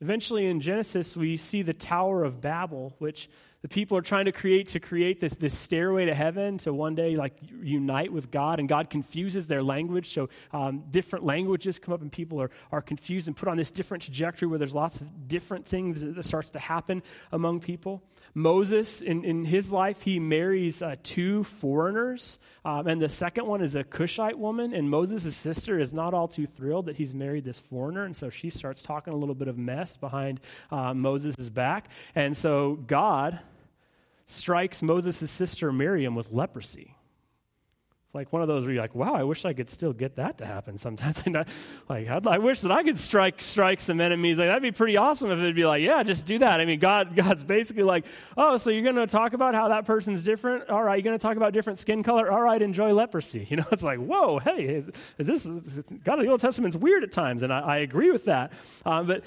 Eventually, 0.00 0.46
in 0.46 0.60
Genesis, 0.60 1.16
we 1.16 1.36
see 1.36 1.62
the 1.62 1.74
Tower 1.74 2.22
of 2.22 2.40
Babel, 2.40 2.94
which 2.98 3.28
the 3.62 3.68
people 3.68 3.96
are 3.96 4.02
trying 4.02 4.26
to 4.26 4.32
create 4.32 4.68
to 4.68 4.80
create 4.80 5.20
this, 5.20 5.34
this 5.34 5.56
stairway 5.56 6.06
to 6.06 6.14
heaven 6.14 6.58
to 6.58 6.72
one 6.72 6.94
day 6.94 7.16
like 7.16 7.34
unite 7.62 8.12
with 8.12 8.30
God, 8.30 8.58
and 8.60 8.68
God 8.68 8.90
confuses 8.90 9.46
their 9.46 9.62
language. 9.62 10.10
So 10.10 10.28
um, 10.52 10.84
different 10.90 11.24
languages 11.24 11.78
come 11.78 11.94
up, 11.94 12.02
and 12.02 12.12
people 12.12 12.40
are, 12.40 12.50
are 12.70 12.82
confused 12.82 13.28
and 13.28 13.36
put 13.36 13.48
on 13.48 13.56
this 13.56 13.70
different 13.70 14.02
trajectory 14.02 14.46
where 14.48 14.58
there's 14.58 14.74
lots 14.74 15.00
of 15.00 15.28
different 15.28 15.66
things 15.66 16.02
that 16.02 16.22
starts 16.24 16.50
to 16.50 16.58
happen 16.58 17.02
among 17.32 17.60
people. 17.60 18.02
Moses, 18.34 19.00
in, 19.00 19.24
in 19.24 19.44
his 19.44 19.72
life, 19.72 20.02
he 20.02 20.18
marries 20.18 20.82
uh, 20.82 20.96
two 21.02 21.44
foreigners, 21.44 22.38
um, 22.64 22.86
and 22.86 23.00
the 23.00 23.08
second 23.08 23.46
one 23.46 23.62
is 23.62 23.74
a 23.74 23.84
Cushite 23.84 24.38
woman, 24.38 24.74
and 24.74 24.90
Moses' 24.90 25.36
sister 25.36 25.78
is 25.78 25.94
not 25.94 26.12
all 26.12 26.28
too 26.28 26.46
thrilled 26.46 26.86
that 26.86 26.96
he's 26.96 27.14
married 27.14 27.44
this 27.44 27.58
foreigner, 27.58 28.04
and 28.04 28.16
so 28.16 28.28
she 28.28 28.50
starts 28.50 28.82
talking 28.82 29.12
a 29.12 29.16
little 29.16 29.34
bit 29.34 29.48
of 29.48 29.56
mess 29.56 29.96
behind 29.96 30.40
uh, 30.70 30.92
Moses' 30.92 31.48
back. 31.48 31.88
And 32.14 32.36
so 32.36 32.74
God 32.86 33.40
strikes 34.26 34.82
Moses' 34.82 35.30
sister 35.30 35.72
Miriam 35.72 36.14
with 36.14 36.32
leprosy. 36.32 36.95
Like 38.16 38.32
one 38.32 38.40
of 38.40 38.48
those 38.48 38.64
where 38.64 38.72
you're 38.72 38.82
like, 38.82 38.94
wow, 38.94 39.14
I 39.14 39.24
wish 39.24 39.44
I 39.44 39.52
could 39.52 39.68
still 39.68 39.92
get 39.92 40.16
that 40.16 40.38
to 40.38 40.46
happen 40.46 40.78
sometimes. 40.78 41.22
like, 41.88 42.08
i 42.08 42.38
wish 42.38 42.62
that 42.62 42.72
I 42.72 42.82
could 42.82 42.98
strike 42.98 43.42
strike 43.42 43.78
some 43.78 44.00
enemies. 44.00 44.38
Like, 44.38 44.48
that'd 44.48 44.62
be 44.62 44.72
pretty 44.72 44.96
awesome 44.96 45.30
if 45.30 45.38
it'd 45.38 45.54
be 45.54 45.66
like, 45.66 45.82
yeah, 45.82 46.02
just 46.02 46.24
do 46.24 46.38
that. 46.38 46.58
I 46.58 46.64
mean, 46.64 46.78
God, 46.78 47.14
God's 47.16 47.44
basically 47.44 47.82
like, 47.82 48.06
oh, 48.36 48.56
so 48.56 48.70
you're 48.70 48.82
going 48.82 48.96
to 48.96 49.06
talk 49.06 49.34
about 49.34 49.54
how 49.54 49.68
that 49.68 49.84
person's 49.84 50.22
different? 50.22 50.70
All 50.70 50.82
right, 50.82 50.94
you're 50.96 51.02
going 51.02 51.18
to 51.18 51.22
talk 51.22 51.36
about 51.36 51.52
different 51.52 51.78
skin 51.78 52.02
color? 52.02 52.32
All 52.32 52.40
right, 52.40 52.60
enjoy 52.60 52.92
leprosy. 52.92 53.46
You 53.56 53.58
know, 53.58 53.66
it's 53.70 53.82
like, 53.82 53.98
whoa, 53.98 54.38
hey, 54.38 54.64
is, 54.66 54.90
is 55.18 55.26
this, 55.26 55.44
God 56.04 56.18
of 56.18 56.24
the 56.24 56.30
Old 56.30 56.40
Testament's 56.40 56.76
weird 56.76 57.04
at 57.04 57.12
times, 57.12 57.42
and 57.42 57.52
I, 57.52 57.60
I 57.60 57.76
agree 57.78 58.10
with 58.10 58.24
that. 58.24 58.52
Um, 58.84 59.06
but 59.06 59.24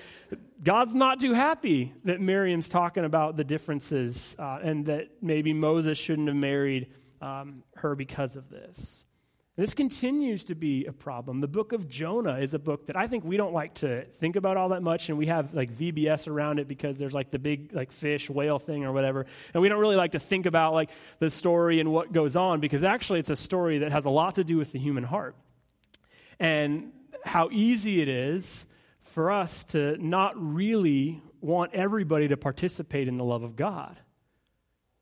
God's 0.63 0.93
not 0.93 1.19
too 1.19 1.33
happy 1.33 1.93
that 2.03 2.19
Miriam's 2.19 2.67
talking 2.67 3.05
about 3.05 3.37
the 3.37 3.43
differences 3.43 4.35
uh, 4.37 4.59
and 4.61 4.85
that 4.87 5.07
maybe 5.21 5.53
Moses 5.53 5.97
shouldn't 5.97 6.27
have 6.27 6.35
married 6.35 6.87
um, 7.21 7.63
her 7.75 7.95
because 7.95 8.35
of 8.35 8.49
this. 8.49 9.05
This 9.59 9.73
continues 9.73 10.45
to 10.45 10.55
be 10.55 10.85
a 10.85 10.93
problem. 10.93 11.41
The 11.41 11.47
book 11.49 11.73
of 11.73 11.89
Jonah 11.89 12.37
is 12.37 12.53
a 12.53 12.59
book 12.59 12.87
that 12.87 12.95
I 12.95 13.07
think 13.07 13.25
we 13.25 13.35
don't 13.35 13.51
like 13.51 13.73
to 13.75 14.05
think 14.05 14.37
about 14.37 14.55
all 14.55 14.69
that 14.69 14.81
much, 14.81 15.09
and 15.09 15.17
we 15.17 15.25
have 15.25 15.53
like 15.53 15.77
VBS 15.77 16.29
around 16.29 16.59
it 16.59 16.67
because 16.69 16.97
there's 16.97 17.13
like 17.13 17.29
the 17.29 17.39
big 17.39 17.73
like 17.73 17.91
fish 17.91 18.29
whale 18.29 18.57
thing 18.57 18.85
or 18.85 18.93
whatever, 18.93 19.25
and 19.53 19.61
we 19.61 19.67
don't 19.67 19.81
really 19.81 19.97
like 19.97 20.13
to 20.13 20.19
think 20.19 20.45
about 20.45 20.73
like 20.73 20.91
the 21.19 21.29
story 21.29 21.81
and 21.81 21.91
what 21.91 22.13
goes 22.13 22.37
on 22.37 22.61
because 22.61 22.85
actually 22.85 23.19
it's 23.19 23.29
a 23.29 23.35
story 23.35 23.79
that 23.79 23.91
has 23.91 24.05
a 24.05 24.09
lot 24.09 24.35
to 24.35 24.45
do 24.45 24.55
with 24.55 24.71
the 24.71 24.79
human 24.79 25.03
heart 25.03 25.35
and 26.39 26.93
how 27.25 27.49
easy 27.51 28.01
it 28.01 28.07
is 28.07 28.65
for 29.03 29.29
us 29.29 29.65
to 29.65 29.97
not 29.97 30.41
really 30.41 31.21
want 31.41 31.73
everybody 31.73 32.29
to 32.29 32.37
participate 32.37 33.09
in 33.09 33.17
the 33.17 33.25
love 33.25 33.43
of 33.43 33.57
God. 33.57 33.99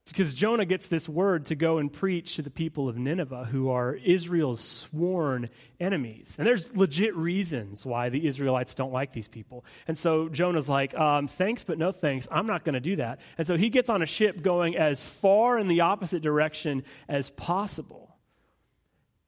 Because 0.10 0.34
Jonah 0.34 0.66
gets 0.66 0.88
this 0.88 1.08
word 1.08 1.48
to 1.48 1.56
go 1.56 1.78
and 1.78 1.92
preach 1.92 2.36
to 2.36 2.42
the 2.42 2.50
people 2.50 2.88
of 2.88 2.98
Nineveh, 2.98 3.46
who 3.46 3.70
are 3.70 3.94
Israel's 3.94 4.62
sworn 4.62 5.50
enemies. 5.80 6.36
And 6.38 6.48
there's 6.48 6.76
legit 6.76 7.16
reasons 7.16 7.86
why 7.86 8.10
the 8.10 8.26
Israelites 8.26 8.76
don't 8.76 8.94
like 8.94 9.14
these 9.14 9.28
people. 9.28 9.66
And 9.88 9.98
so 9.98 10.30
Jonah's 10.30 10.70
like, 10.70 10.96
um, 10.96 11.28
thanks, 11.28 11.64
but 11.64 11.78
no 11.78 11.92
thanks. 11.92 12.28
I'm 12.32 12.48
not 12.48 12.64
going 12.64 12.74
to 12.74 12.80
do 12.80 12.96
that. 12.98 13.20
And 13.38 13.46
so 13.46 13.58
he 13.58 13.70
gets 13.70 13.90
on 13.90 14.02
a 14.02 14.06
ship 14.06 14.42
going 14.42 14.78
as 14.78 15.04
far 15.04 15.58
in 15.58 15.68
the 15.68 15.82
opposite 15.82 16.22
direction 16.22 16.84
as 17.08 17.30
possible. 17.30 18.07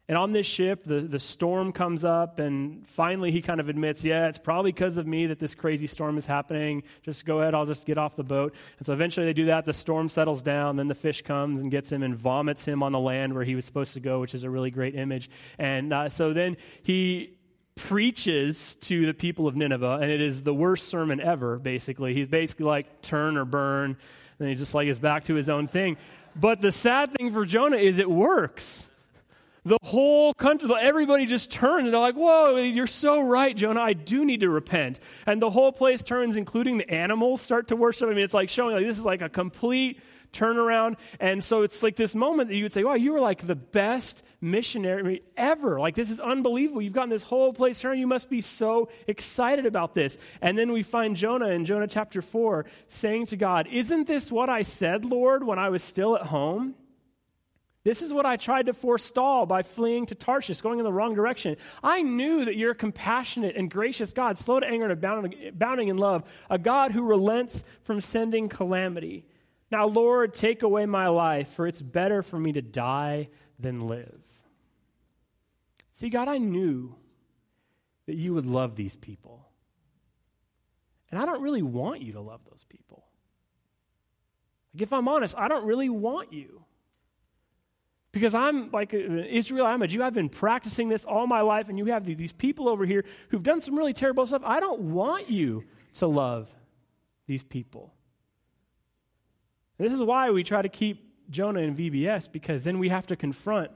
And 0.09 0.17
on 0.17 0.31
this 0.31 0.47
ship, 0.47 0.85
the, 0.85 1.01
the 1.01 1.19
storm 1.19 1.71
comes 1.71 2.03
up, 2.03 2.39
and 2.39 2.85
finally 2.87 3.29
he 3.29 3.43
kind 3.43 3.59
of 3.59 3.69
admits, 3.69 4.03
Yeah, 4.03 4.27
it's 4.27 4.39
probably 4.39 4.71
because 4.71 4.97
of 4.97 5.05
me 5.05 5.27
that 5.27 5.37
this 5.37 5.53
crazy 5.53 5.85
storm 5.85 6.17
is 6.17 6.25
happening. 6.25 6.81
Just 7.03 7.25
go 7.25 7.41
ahead, 7.41 7.53
I'll 7.53 7.67
just 7.67 7.85
get 7.85 7.99
off 7.99 8.15
the 8.15 8.23
boat. 8.23 8.55
And 8.79 8.87
so 8.87 8.93
eventually 8.93 9.27
they 9.27 9.33
do 9.33 9.45
that. 9.45 9.65
The 9.65 9.73
storm 9.73 10.09
settles 10.09 10.41
down. 10.41 10.77
Then 10.77 10.87
the 10.87 10.95
fish 10.95 11.21
comes 11.21 11.61
and 11.61 11.69
gets 11.69 11.91
him 11.91 12.01
and 12.01 12.15
vomits 12.15 12.65
him 12.65 12.81
on 12.81 12.91
the 12.91 12.99
land 12.99 13.35
where 13.35 13.43
he 13.43 13.53
was 13.53 13.65
supposed 13.65 13.93
to 13.93 13.99
go, 13.99 14.19
which 14.19 14.33
is 14.33 14.41
a 14.41 14.49
really 14.49 14.71
great 14.71 14.95
image. 14.95 15.29
And 15.59 15.93
uh, 15.93 16.09
so 16.09 16.33
then 16.33 16.57
he 16.81 17.37
preaches 17.75 18.77
to 18.77 19.05
the 19.05 19.13
people 19.13 19.47
of 19.47 19.55
Nineveh, 19.55 19.99
and 20.01 20.09
it 20.09 20.21
is 20.21 20.41
the 20.41 20.55
worst 20.55 20.87
sermon 20.87 21.21
ever, 21.21 21.59
basically. 21.59 22.15
He's 22.15 22.27
basically 22.27 22.65
like, 22.65 23.03
Turn 23.03 23.37
or 23.37 23.45
burn. 23.45 23.95
And 24.39 24.49
he 24.49 24.55
just 24.55 24.73
like 24.73 24.87
is 24.87 24.97
back 24.97 25.25
to 25.25 25.35
his 25.35 25.49
own 25.49 25.67
thing. 25.67 25.97
But 26.35 26.61
the 26.61 26.71
sad 26.71 27.13
thing 27.13 27.31
for 27.31 27.45
Jonah 27.45 27.77
is 27.77 27.99
it 27.99 28.09
works 28.09 28.89
the 29.65 29.77
whole 29.83 30.33
country, 30.33 30.69
everybody 30.79 31.25
just 31.25 31.51
turns 31.51 31.85
and 31.85 31.93
they're 31.93 32.01
like, 32.01 32.15
Whoa, 32.15 32.57
you're 32.57 32.87
so 32.87 33.21
right, 33.21 33.55
Jonah. 33.55 33.81
I 33.81 33.93
do 33.93 34.25
need 34.25 34.41
to 34.41 34.49
repent. 34.49 34.99
And 35.25 35.41
the 35.41 35.49
whole 35.49 35.71
place 35.71 36.01
turns, 36.01 36.35
including 36.35 36.77
the 36.77 36.89
animals, 36.89 37.41
start 37.41 37.67
to 37.69 37.75
worship. 37.75 38.09
I 38.09 38.13
mean, 38.13 38.23
it's 38.23 38.33
like 38.33 38.49
showing 38.49 38.75
like 38.75 38.85
this 38.85 38.97
is 38.97 39.05
like 39.05 39.21
a 39.21 39.29
complete 39.29 39.99
turnaround. 40.33 40.97
And 41.19 41.43
so 41.43 41.63
it's 41.63 41.81
like 41.83 41.95
this 41.95 42.15
moment 42.15 42.49
that 42.49 42.55
you 42.55 42.63
would 42.63 42.73
say, 42.73 42.83
Wow, 42.83 42.93
you 42.93 43.13
were 43.13 43.19
like 43.19 43.45
the 43.45 43.55
best 43.55 44.23
missionary 44.41 45.21
ever. 45.35 45.79
Like, 45.79 45.95
this 45.95 46.09
is 46.09 46.19
unbelievable. 46.19 46.81
You've 46.81 46.93
gotten 46.93 47.09
this 47.09 47.23
whole 47.23 47.53
place 47.53 47.79
turned. 47.79 47.99
You 47.99 48.07
must 48.07 48.29
be 48.29 48.41
so 48.41 48.89
excited 49.07 49.65
about 49.65 49.95
this. 49.95 50.17
And 50.41 50.57
then 50.57 50.71
we 50.71 50.83
find 50.83 51.15
Jonah 51.15 51.49
in 51.49 51.65
Jonah 51.65 51.87
chapter 51.87 52.21
4 52.21 52.65
saying 52.87 53.27
to 53.27 53.37
God, 53.37 53.67
Isn't 53.67 54.07
this 54.07 54.31
what 54.31 54.49
I 54.49 54.61
said, 54.61 55.05
Lord, 55.05 55.43
when 55.43 55.59
I 55.59 55.69
was 55.69 55.83
still 55.83 56.15
at 56.15 56.23
home? 56.23 56.75
This 57.89 58.03
is 58.03 58.13
what 58.13 58.27
I 58.27 58.37
tried 58.37 58.67
to 58.67 58.73
forestall 58.75 59.47
by 59.47 59.63
fleeing 59.63 60.05
to 60.05 60.13
Tarshish, 60.13 60.61
going 60.61 60.77
in 60.77 60.85
the 60.85 60.93
wrong 60.93 61.15
direction. 61.15 61.57
I 61.81 62.03
knew 62.03 62.45
that 62.45 62.55
you're 62.55 62.73
a 62.73 62.75
compassionate 62.75 63.55
and 63.55 63.67
gracious 63.67 64.13
God, 64.13 64.37
slow 64.37 64.59
to 64.59 64.67
anger 64.67 64.83
and 64.83 64.93
abounding, 64.93 65.47
abounding 65.47 65.87
in 65.87 65.97
love, 65.97 66.23
a 66.51 66.59
God 66.59 66.91
who 66.91 67.07
relents 67.07 67.63
from 67.81 67.99
sending 67.99 68.47
calamity. 68.47 69.25
Now, 69.71 69.87
Lord, 69.87 70.35
take 70.35 70.61
away 70.61 70.85
my 70.85 71.07
life, 71.07 71.49
for 71.49 71.65
it's 71.65 71.81
better 71.81 72.21
for 72.21 72.37
me 72.37 72.51
to 72.51 72.61
die 72.61 73.29
than 73.57 73.87
live. 73.87 74.21
See, 75.93 76.09
God, 76.09 76.27
I 76.27 76.37
knew 76.37 76.95
that 78.05 78.17
you 78.17 78.35
would 78.35 78.45
love 78.45 78.75
these 78.75 78.97
people. 78.97 79.47
And 81.09 81.19
I 81.19 81.25
don't 81.25 81.41
really 81.41 81.63
want 81.63 82.03
you 82.03 82.13
to 82.13 82.21
love 82.21 82.41
those 82.47 82.65
people. 82.69 83.07
Like, 84.75 84.83
if 84.83 84.93
I'm 84.93 85.07
honest, 85.07 85.35
I 85.35 85.47
don't 85.47 85.65
really 85.65 85.89
want 85.89 86.31
you. 86.31 86.65
Because 88.11 88.33
I'm 88.33 88.71
like 88.71 88.93
an 88.93 89.19
Israel, 89.25 89.67
I'm 89.67 89.81
a 89.83 89.87
Jew. 89.87 90.01
I've 90.01 90.15
been 90.15 90.29
practicing 90.29 90.89
this 90.89 91.05
all 91.05 91.27
my 91.27 91.41
life, 91.41 91.69
and 91.69 91.77
you 91.77 91.85
have 91.85 92.05
these 92.05 92.33
people 92.33 92.67
over 92.67 92.85
here 92.85 93.05
who've 93.29 93.43
done 93.43 93.61
some 93.61 93.77
really 93.77 93.93
terrible 93.93 94.25
stuff. 94.25 94.41
I 94.43 94.59
don't 94.59 94.81
want 94.93 95.29
you 95.29 95.63
to 95.95 96.07
love 96.07 96.49
these 97.27 97.43
people. 97.43 97.93
This 99.77 99.93
is 99.93 100.01
why 100.01 100.31
we 100.31 100.43
try 100.43 100.61
to 100.61 100.69
keep 100.69 101.29
Jonah 101.29 101.59
in 101.59 101.75
VBS, 101.75 102.31
because 102.31 102.63
then 102.63 102.79
we 102.79 102.89
have 102.89 103.05
to 103.07 103.15
confront 103.15 103.69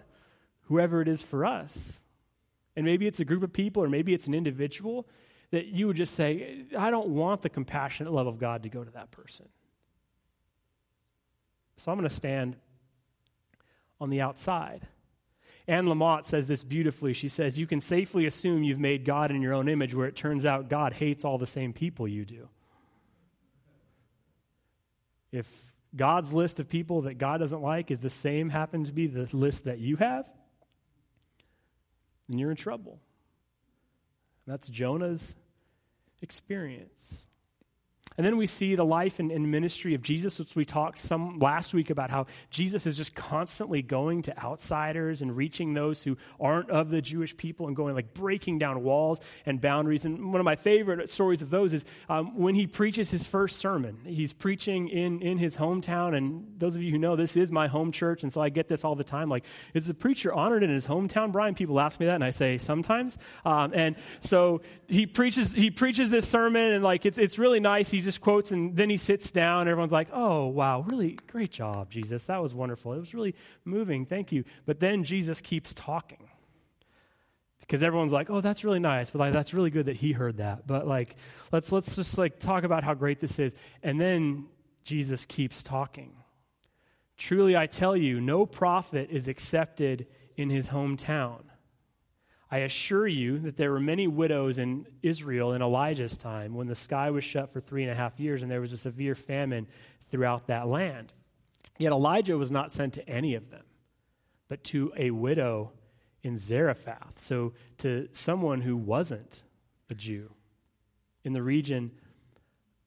whoever 0.62 1.02
it 1.02 1.08
is 1.08 1.22
for 1.22 1.46
us. 1.46 2.02
And 2.76 2.86
maybe 2.86 3.06
it's 3.06 3.20
a 3.20 3.26
group 3.26 3.44
of 3.44 3.54
people, 3.54 3.84
or 3.84 3.90
maybe 3.90 4.16
it's 4.16 4.26
an 4.26 4.34
individual 4.34 5.08
that 5.52 5.68
you 5.68 5.86
would 5.86 5.96
just 5.96 6.16
say, 6.16 6.66
I 6.76 6.90
don't 6.90 7.10
want 7.10 7.44
the 7.44 7.50
compassionate 7.50 8.12
love 8.12 8.26
of 8.26 8.40
God 8.40 8.64
to 8.64 8.70
go 8.70 8.84
to 8.84 8.90
that 8.92 9.12
person. 9.12 9.48
So 11.78 11.92
I'm 11.92 11.98
going 12.00 12.10
to 12.10 12.16
stand 12.16 12.56
on 14.04 14.10
the 14.10 14.20
outside. 14.20 14.86
Anne 15.66 15.86
Lamott 15.86 16.26
says 16.26 16.46
this 16.46 16.62
beautifully. 16.62 17.14
She 17.14 17.30
says, 17.30 17.58
You 17.58 17.66
can 17.66 17.80
safely 17.80 18.26
assume 18.26 18.62
you've 18.62 18.78
made 18.78 19.06
God 19.06 19.32
in 19.32 19.42
your 19.42 19.54
own 19.54 19.70
image, 19.70 19.96
where 19.96 20.08
it 20.08 20.18
turns 20.18 20.46
out 20.46 20.70
God 20.70 20.92
hates 20.92 21.24
all 21.24 21.38
the 21.38 21.48
same 21.48 21.72
people 21.72 22.06
you 22.06 22.26
do. 22.26 22.50
If 25.32 25.48
God's 25.96 26.34
list 26.34 26.60
of 26.60 26.68
people 26.68 27.04
that 27.04 27.14
God 27.14 27.38
doesn't 27.38 27.62
like 27.62 27.92
is 27.92 28.00
the 28.00 28.10
same, 28.10 28.50
happens 28.50 28.90
to 28.90 28.94
be 28.94 29.08
the 29.08 29.30
list 29.32 29.64
that 29.64 29.80
you 29.80 29.96
have, 29.96 30.26
then 32.28 32.38
you're 32.38 32.52
in 32.52 32.58
trouble. 32.58 33.00
That's 34.46 34.68
Jonah's 34.68 35.38
experience. 36.22 37.26
And 38.18 38.26
then 38.26 38.38
we 38.38 38.48
see 38.48 38.76
the 38.76 38.86
life 38.86 39.20
and, 39.20 39.32
and, 39.32 39.52
ministry 39.52 39.94
of 39.94 40.02
Jesus, 40.02 40.40
which 40.40 40.56
we 40.56 40.66
talked 40.66 40.98
some 40.98 41.38
last 41.40 41.74
week 41.74 41.90
about 41.90 42.10
how 42.10 42.26
Jesus 42.50 42.86
is 42.86 42.98
just 42.98 43.14
constantly 43.14 43.82
going 43.82 44.22
to 44.24 44.38
outsiders 44.44 45.22
and 45.22 45.36
reaching 45.36 45.74
those 45.74 46.04
who 46.04 46.18
aren't 46.40 46.70
of 46.70 46.90
the 46.90 47.02
Jewish 47.02 47.36
people 47.36 47.68
and 47.68 47.76
going 47.76 47.94
like 47.94 48.14
breaking 48.14 48.58
down 48.58 48.84
walls 48.84 49.22
and 49.46 49.62
boundaries. 49.62 50.06
And 50.06 50.32
one 50.32 50.40
of 50.40 50.46
my 50.46 50.56
favorite 50.56 51.10
stories 51.10 51.42
of 51.42 51.50
those 51.50 51.74
is 51.74 51.86
um, 52.10 52.38
when 52.38 52.56
he 52.56 52.68
preaches 52.68 53.12
his 53.12 53.28
first 53.28 53.58
sermon. 53.58 54.00
He's 54.06 54.34
preaching 54.34 54.90
in, 54.90 55.22
in 55.22 55.38
his 55.38 55.58
hometown. 55.58 56.16
And 56.16 56.54
those 56.58 56.76
of 56.76 56.82
you 56.82 56.92
who 56.92 56.98
know, 56.98 57.16
this 57.16 57.36
is 57.36 57.52
my 57.52 57.68
home 57.68 57.92
church. 57.92 58.24
And 58.24 58.32
so 58.32 58.42
I 58.42 58.50
get 58.50 58.68
this 58.68 58.84
all 58.84 58.96
the 58.96 59.04
time. 59.04 59.30
Like, 59.30 59.46
is 59.74 59.88
the 59.88 59.94
preacher 59.94 60.34
honored 60.34 60.64
in 60.64 60.70
his 60.70 60.88
hometown, 60.88 61.32
Brian? 61.32 61.56
People 61.56 61.80
ask 61.80 62.00
me 62.00 62.06
that, 62.06 62.16
and 62.16 62.24
I 62.24 62.30
say 62.30 62.58
sometimes. 62.58 63.18
Um, 63.46 63.72
and 63.74 63.96
so 64.20 64.62
he 64.88 65.06
preaches, 65.06 65.54
he 65.54 65.72
preaches 65.72 66.10
this 66.10 66.28
sermon, 66.28 66.74
and 66.74 66.84
like 66.84 67.06
it's, 67.06 67.18
it's 67.18 67.38
really 67.38 67.60
nice. 67.60 67.90
He 67.90 68.02
just 68.04 68.22
quotes 68.22 68.52
and 68.52 68.76
then 68.76 68.90
he 68.90 68.98
sits 68.98 69.32
down. 69.32 69.68
Everyone's 69.68 69.92
like, 69.92 70.10
oh, 70.14 70.48
wow, 70.48 70.82
really 70.82 71.18
great 71.28 71.52
job, 71.52 71.90
Jesus. 71.90 72.26
That 72.26 72.42
was 72.42 72.54
wonderful. 72.54 72.94
It 72.94 73.00
was 73.00 73.14
really 73.14 73.36
moving. 73.66 74.06
Thank 74.06 74.32
you. 74.32 74.44
But 74.66 74.80
then 74.80 75.04
Jesus 75.04 75.42
keeps 75.42 75.74
talking 75.74 76.30
because 77.60 77.82
everyone's 77.82 78.12
like, 78.12 78.30
oh, 78.30 78.42
that's 78.42 78.64
really 78.64 78.80
nice. 78.80 79.10
But 79.10 79.20
like, 79.20 79.34
that's 79.34 79.54
really 79.54 79.70
good 79.70 79.88
that 79.88 79.96
he 79.96 80.12
heard 80.12 80.38
that. 80.38 80.68
But 80.68 80.86
like, 80.86 81.16
let's, 81.52 81.72
let's 81.72 81.96
just 81.96 82.18
like 82.18 82.40
talk 82.40 82.64
about 82.64 82.84
how 82.84 82.94
great 82.94 83.20
this 83.20 83.40
is. 83.40 83.56
And 83.82 84.00
then 84.00 84.48
Jesus 84.84 85.26
keeps 85.26 85.64
talking. 85.64 86.14
Truly, 87.18 87.56
I 87.56 87.68
tell 87.68 87.96
you, 87.96 88.20
no 88.20 88.46
prophet 88.46 89.10
is 89.12 89.28
accepted 89.28 90.08
in 90.36 90.50
his 90.50 90.70
hometown. 90.70 91.42
I 92.54 92.60
assure 92.60 93.08
you 93.08 93.40
that 93.40 93.58
there 93.58 93.72
were 93.72 93.80
many 93.80 94.06
widows 94.06 94.60
in 94.60 94.86
Israel 95.02 95.54
in 95.54 95.64
Elijah's 95.64 96.20
time 96.20 96.54
when 96.54 96.68
the 96.68 96.76
sky 96.76 97.10
was 97.10 97.24
shut 97.24 97.52
for 97.52 97.60
three 97.60 97.82
and 97.82 97.92
a 97.92 97.96
half 97.96 98.20
years 98.20 98.44
and 98.44 98.52
there 98.52 98.62
was 98.62 98.74
a 98.74 98.78
severe 98.78 99.16
famine 99.16 99.66
throughout 100.12 100.46
that 100.46 100.68
land. 100.68 101.14
Yet 101.80 101.92
Elijah 101.92 102.38
was 102.38 102.52
not 102.52 102.72
sent 102.72 102.94
to 102.94 103.10
any 103.10 103.34
of 103.34 103.50
them, 103.50 103.64
but 104.50 104.64
to 104.66 104.94
a 104.96 105.10
widow 105.10 105.72
in 106.22 106.38
Zarephath. 106.38 107.18
So 107.18 107.54
to 107.80 108.08
someone 108.14 108.62
who 108.62 108.78
wasn't 108.78 109.42
a 109.90 109.96
Jew 109.96 110.30
in 111.24 111.34
the 111.34 111.42
region 111.42 111.90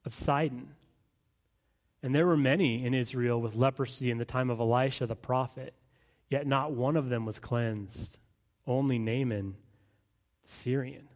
of 0.04 0.14
Sidon. 0.14 0.76
And 2.04 2.14
there 2.14 2.26
were 2.26 2.36
many 2.36 2.84
in 2.84 2.94
Israel 2.94 3.40
with 3.40 3.56
leprosy 3.56 4.12
in 4.12 4.18
the 4.18 4.24
time 4.24 4.48
of 4.48 4.60
Elisha 4.60 5.08
the 5.08 5.16
prophet, 5.16 5.74
yet 6.30 6.46
not 6.46 6.70
one 6.70 6.96
of 6.96 7.08
them 7.08 7.26
was 7.26 7.40
cleansed 7.40 8.18
only 8.66 8.98
Naaman, 8.98 9.56
Syrian. 10.44 11.08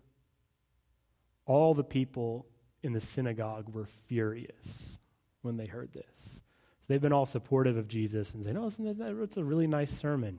All 1.46 1.74
the 1.74 1.84
people 1.84 2.46
in 2.82 2.92
the 2.92 3.00
synagogue 3.00 3.72
were 3.74 3.86
furious 4.06 4.98
when 5.42 5.56
they 5.56 5.66
heard 5.66 5.92
this. 5.92 6.42
So 6.80 6.84
they've 6.88 7.00
been 7.00 7.12
all 7.12 7.26
supportive 7.26 7.76
of 7.76 7.88
Jesus 7.88 8.34
and 8.34 8.44
saying, 8.44 8.56
Oh, 8.56 8.70
that's 8.70 9.36
a 9.36 9.44
really 9.44 9.66
nice 9.66 9.92
sermon. 9.92 10.38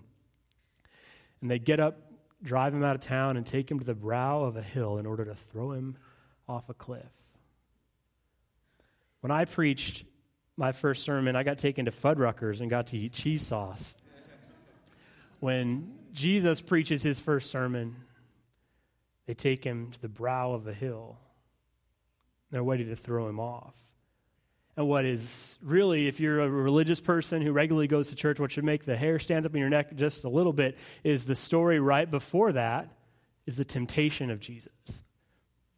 And 1.42 1.50
they 1.50 1.60
get 1.60 1.80
up, 1.80 1.98
drive 2.44 2.74
him 2.74 2.84
out 2.84 2.96
of 2.96 3.02
town, 3.02 3.38
and 3.38 3.46
take 3.46 3.70
him 3.70 3.80
to 3.80 3.86
the 3.86 3.96
brow 3.96 4.44
of 4.44 4.56
a 4.56 4.62
hill 4.62 4.98
in 4.98 5.06
order 5.06 5.26
to 5.26 5.36
throw 5.36 5.72
him 5.72 5.98
off 6.48 6.70
a 6.70 6.74
cliff. 6.74 7.12
When 9.22 9.32
I 9.32 9.46
preached 9.46 10.06
my 10.58 10.72
first 10.72 11.04
sermon, 11.04 11.36
I 11.36 11.44
got 11.44 11.58
taken 11.58 11.86
to 11.86 11.92
Fuddruckers 11.92 12.62
and 12.62 12.70
got 12.70 12.88
to 12.88 12.98
eat 12.98 13.14
cheese 13.14 13.46
sauce. 13.46 13.96
when 15.40 15.94
Jesus 16.12 16.62
preaches 16.62 17.04
his 17.04 17.20
first 17.20 17.50
sermon, 17.52 17.96
they 19.28 19.34
take 19.34 19.64
him 19.64 19.92
to 19.92 20.02
the 20.02 20.10
brow 20.10 20.54
of 20.54 20.68
a 20.68 20.74
hill. 20.74 21.18
They're 22.52 22.64
ready 22.64 22.86
to 22.86 22.96
throw 22.96 23.30
him 23.30 23.40
off. 23.40 23.74
And 24.76 24.88
what 24.88 25.06
is 25.06 25.58
really, 25.62 26.08
if 26.08 26.20
you're 26.20 26.40
a 26.40 26.50
religious 26.50 27.00
person 27.00 27.42
who 27.42 27.52
regularly 27.52 27.88
goes 27.88 28.10
to 28.10 28.16
church, 28.16 28.40
what 28.40 28.52
should 28.52 28.64
make 28.64 28.86
the 28.86 28.96
hair 28.96 29.20
stand 29.20 29.46
up 29.46 29.54
in 29.54 29.60
your 29.60 29.70
neck 29.70 29.96
just 29.96 30.24
a 30.24 30.30
little 30.30 30.54
bit 30.54 30.78
is 31.04 31.26
the 31.26 31.36
story 31.36 31.80
right 31.80 32.10
before 32.10 32.54
that 32.54 32.90
is 33.46 33.58
the 33.58 33.66
temptation 33.66 34.32
of 34.32 34.40
Jesus, 34.40 35.04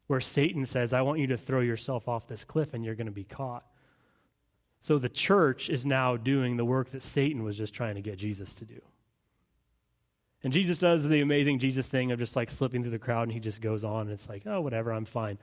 where 0.07 0.19
Satan 0.19 0.65
says, 0.65 0.93
I 0.93 1.01
want 1.01 1.19
you 1.19 1.27
to 1.27 1.37
throw 1.37 1.61
yourself 1.61 2.07
off 2.07 2.27
this 2.27 2.45
cliff 2.45 2.73
and 2.73 2.85
you're 2.85 2.95
going 2.95 3.07
to 3.07 3.11
be 3.11 3.23
caught. 3.23 3.65
So 4.81 4.99
the 4.99 5.09
church 5.09 5.69
is 5.69 5.85
now 5.85 6.17
doing 6.17 6.57
the 6.57 6.65
work 6.65 6.91
that 6.91 7.03
Satan 7.03 7.43
was 7.43 7.57
just 7.57 7.73
trying 7.73 7.95
to 7.95 8.01
get 8.01 8.17
Jesus 8.17 8.55
to 8.55 8.65
do. 8.65 8.81
And 10.43 10.51
Jesus 10.51 10.79
does 10.79 11.07
the 11.07 11.21
amazing 11.21 11.59
Jesus 11.59 11.87
thing 11.87 12.11
of 12.11 12.19
just 12.19 12.35
like 12.35 12.49
slipping 12.49 12.81
through 12.81 12.91
the 12.91 12.99
crowd 12.99 13.23
and 13.23 13.31
he 13.31 13.39
just 13.39 13.61
goes 13.61 13.83
on 13.83 14.01
and 14.01 14.11
it's 14.11 14.27
like, 14.27 14.43
oh, 14.45 14.59
whatever, 14.61 14.91
I'm 14.91 15.05
fine. 15.05 15.37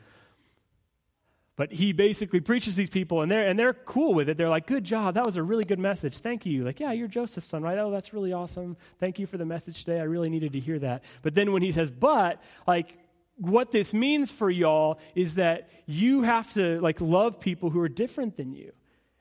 But 1.57 1.73
he 1.73 1.93
basically 1.93 2.41
preaches 2.41 2.75
these 2.75 2.89
people, 2.89 3.21
and 3.21 3.31
they're, 3.31 3.47
and 3.47 3.59
they're 3.59 3.75
cool 3.75 4.15
with 4.15 4.31
it. 4.31 4.39
They're 4.39 4.49
like, 4.49 4.67
good 4.67 4.83
job. 4.83 5.13
That 5.13 5.27
was 5.27 5.37
a 5.37 5.43
really 5.43 5.65
good 5.65 5.79
message. 5.79 6.17
Thank 6.17 6.47
you. 6.47 6.65
Like, 6.65 6.81
yeah, 6.81 6.93
you're 6.93 7.07
Joseph's 7.07 7.49
son, 7.49 7.63
right? 7.63 7.77
Oh, 7.77 7.91
that's 7.91 8.15
really 8.15 8.33
awesome. 8.33 8.79
Thank 8.99 9.19
you 9.19 9.27
for 9.27 9.37
the 9.37 9.45
message 9.45 9.85
today. 9.85 10.01
I 10.01 10.05
really 10.05 10.31
needed 10.31 10.55
to 10.55 10.59
hear 10.59 10.79
that. 10.79 11.05
But 11.21 11.35
then 11.35 11.53
when 11.53 11.61
he 11.61 11.71
says, 11.71 11.91
but, 11.91 12.43
like, 12.67 12.97
what 13.37 13.73
this 13.73 13.93
means 13.93 14.33
for 14.33 14.49
y'all 14.49 15.01
is 15.15 15.35
that 15.35 15.69
you 15.85 16.23
have 16.23 16.51
to, 16.55 16.81
like, 16.81 16.99
love 16.99 17.41
people 17.41 17.69
who 17.69 17.81
are 17.81 17.91
different 17.91 18.39
than 18.39 18.55
you. 18.55 18.73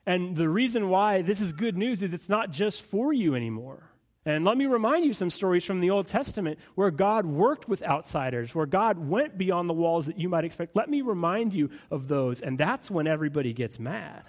And 0.06 0.34
the 0.34 0.48
reason 0.48 0.88
why 0.88 1.20
this 1.20 1.42
is 1.42 1.52
good 1.52 1.76
news 1.76 2.02
is 2.02 2.14
it's 2.14 2.30
not 2.30 2.52
just 2.52 2.80
for 2.80 3.12
you 3.12 3.34
anymore. 3.34 3.89
And 4.26 4.44
let 4.44 4.58
me 4.58 4.66
remind 4.66 5.06
you 5.06 5.14
some 5.14 5.30
stories 5.30 5.64
from 5.64 5.80
the 5.80 5.90
Old 5.90 6.06
Testament 6.06 6.58
where 6.74 6.90
God 6.90 7.24
worked 7.24 7.68
with 7.68 7.82
outsiders, 7.82 8.54
where 8.54 8.66
God 8.66 8.98
went 8.98 9.38
beyond 9.38 9.68
the 9.68 9.74
walls 9.74 10.06
that 10.06 10.18
you 10.18 10.28
might 10.28 10.44
expect. 10.44 10.76
Let 10.76 10.90
me 10.90 11.00
remind 11.00 11.54
you 11.54 11.70
of 11.90 12.06
those. 12.06 12.42
And 12.42 12.58
that's 12.58 12.90
when 12.90 13.06
everybody 13.06 13.54
gets 13.54 13.78
mad. 13.78 14.24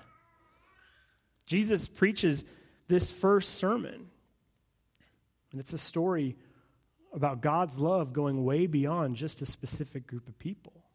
Jesus 1.46 1.90
preaches 1.90 2.46
this 2.88 3.12
first 3.12 3.56
sermon. 3.56 4.08
And 5.52 5.60
it's 5.60 5.74
a 5.74 5.78
story 5.78 6.38
about 7.14 7.42
God's 7.42 7.78
love 7.78 8.14
going 8.14 8.46
way 8.46 8.68
beyond 8.68 9.18
just 9.18 9.42
a 9.42 9.46
specific 9.46 10.08
group 10.08 10.30
of 10.30 10.40
people. 10.40 10.86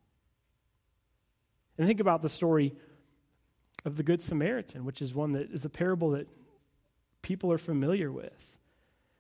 And 1.77 1.87
think 1.87 2.01
about 2.01 2.23
the 2.23 2.31
story 2.31 2.75
of 3.85 3.99
the 3.99 4.03
Good 4.03 4.23
Samaritan, 4.23 4.87
which 4.87 5.03
is 5.03 5.15
one 5.15 5.33
that 5.33 5.51
is 5.51 5.67
a 5.67 5.71
parable 5.71 6.13
that 6.13 6.27
people 7.21 7.53
are 7.53 7.59
familiar 7.59 8.11
with. 8.11 8.56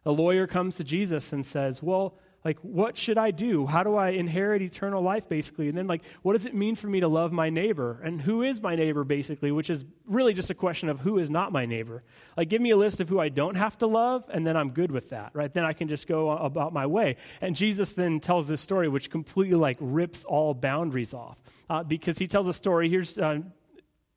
A 0.06 0.12
lawyer 0.12 0.46
comes 0.46 0.76
to 0.76 0.84
Jesus 0.84 1.32
and 1.32 1.44
says, 1.44 1.82
Well, 1.82 2.16
like, 2.46 2.60
what 2.60 2.96
should 2.96 3.18
I 3.18 3.32
do? 3.32 3.66
How 3.66 3.82
do 3.82 3.96
I 3.96 4.10
inherit 4.10 4.62
eternal 4.62 5.02
life, 5.02 5.28
basically? 5.28 5.68
And 5.68 5.76
then, 5.76 5.88
like, 5.88 6.04
what 6.22 6.34
does 6.34 6.46
it 6.46 6.54
mean 6.54 6.76
for 6.76 6.86
me 6.86 7.00
to 7.00 7.08
love 7.08 7.32
my 7.32 7.50
neighbor? 7.50 8.00
And 8.04 8.20
who 8.20 8.44
is 8.44 8.62
my 8.62 8.76
neighbor, 8.76 9.02
basically? 9.02 9.50
Which 9.50 9.68
is 9.68 9.84
really 10.06 10.32
just 10.32 10.48
a 10.48 10.54
question 10.54 10.88
of 10.88 11.00
who 11.00 11.18
is 11.18 11.28
not 11.28 11.50
my 11.50 11.66
neighbor. 11.66 12.04
Like, 12.36 12.48
give 12.48 12.62
me 12.62 12.70
a 12.70 12.76
list 12.76 13.00
of 13.00 13.08
who 13.08 13.18
I 13.18 13.30
don't 13.30 13.56
have 13.56 13.76
to 13.78 13.88
love, 13.88 14.30
and 14.32 14.46
then 14.46 14.56
I'm 14.56 14.70
good 14.70 14.92
with 14.92 15.10
that, 15.10 15.32
right? 15.34 15.52
Then 15.52 15.64
I 15.64 15.72
can 15.72 15.88
just 15.88 16.06
go 16.06 16.30
about 16.30 16.72
my 16.72 16.86
way. 16.86 17.16
And 17.40 17.56
Jesus 17.56 17.94
then 17.94 18.20
tells 18.20 18.46
this 18.46 18.60
story, 18.60 18.86
which 18.86 19.10
completely, 19.10 19.56
like, 19.56 19.78
rips 19.80 20.24
all 20.24 20.54
boundaries 20.54 21.14
off. 21.14 21.38
Uh, 21.68 21.82
because 21.82 22.16
he 22.16 22.28
tells 22.28 22.46
a 22.46 22.52
story. 22.52 22.88
Here's 22.88 23.18
uh, 23.18 23.40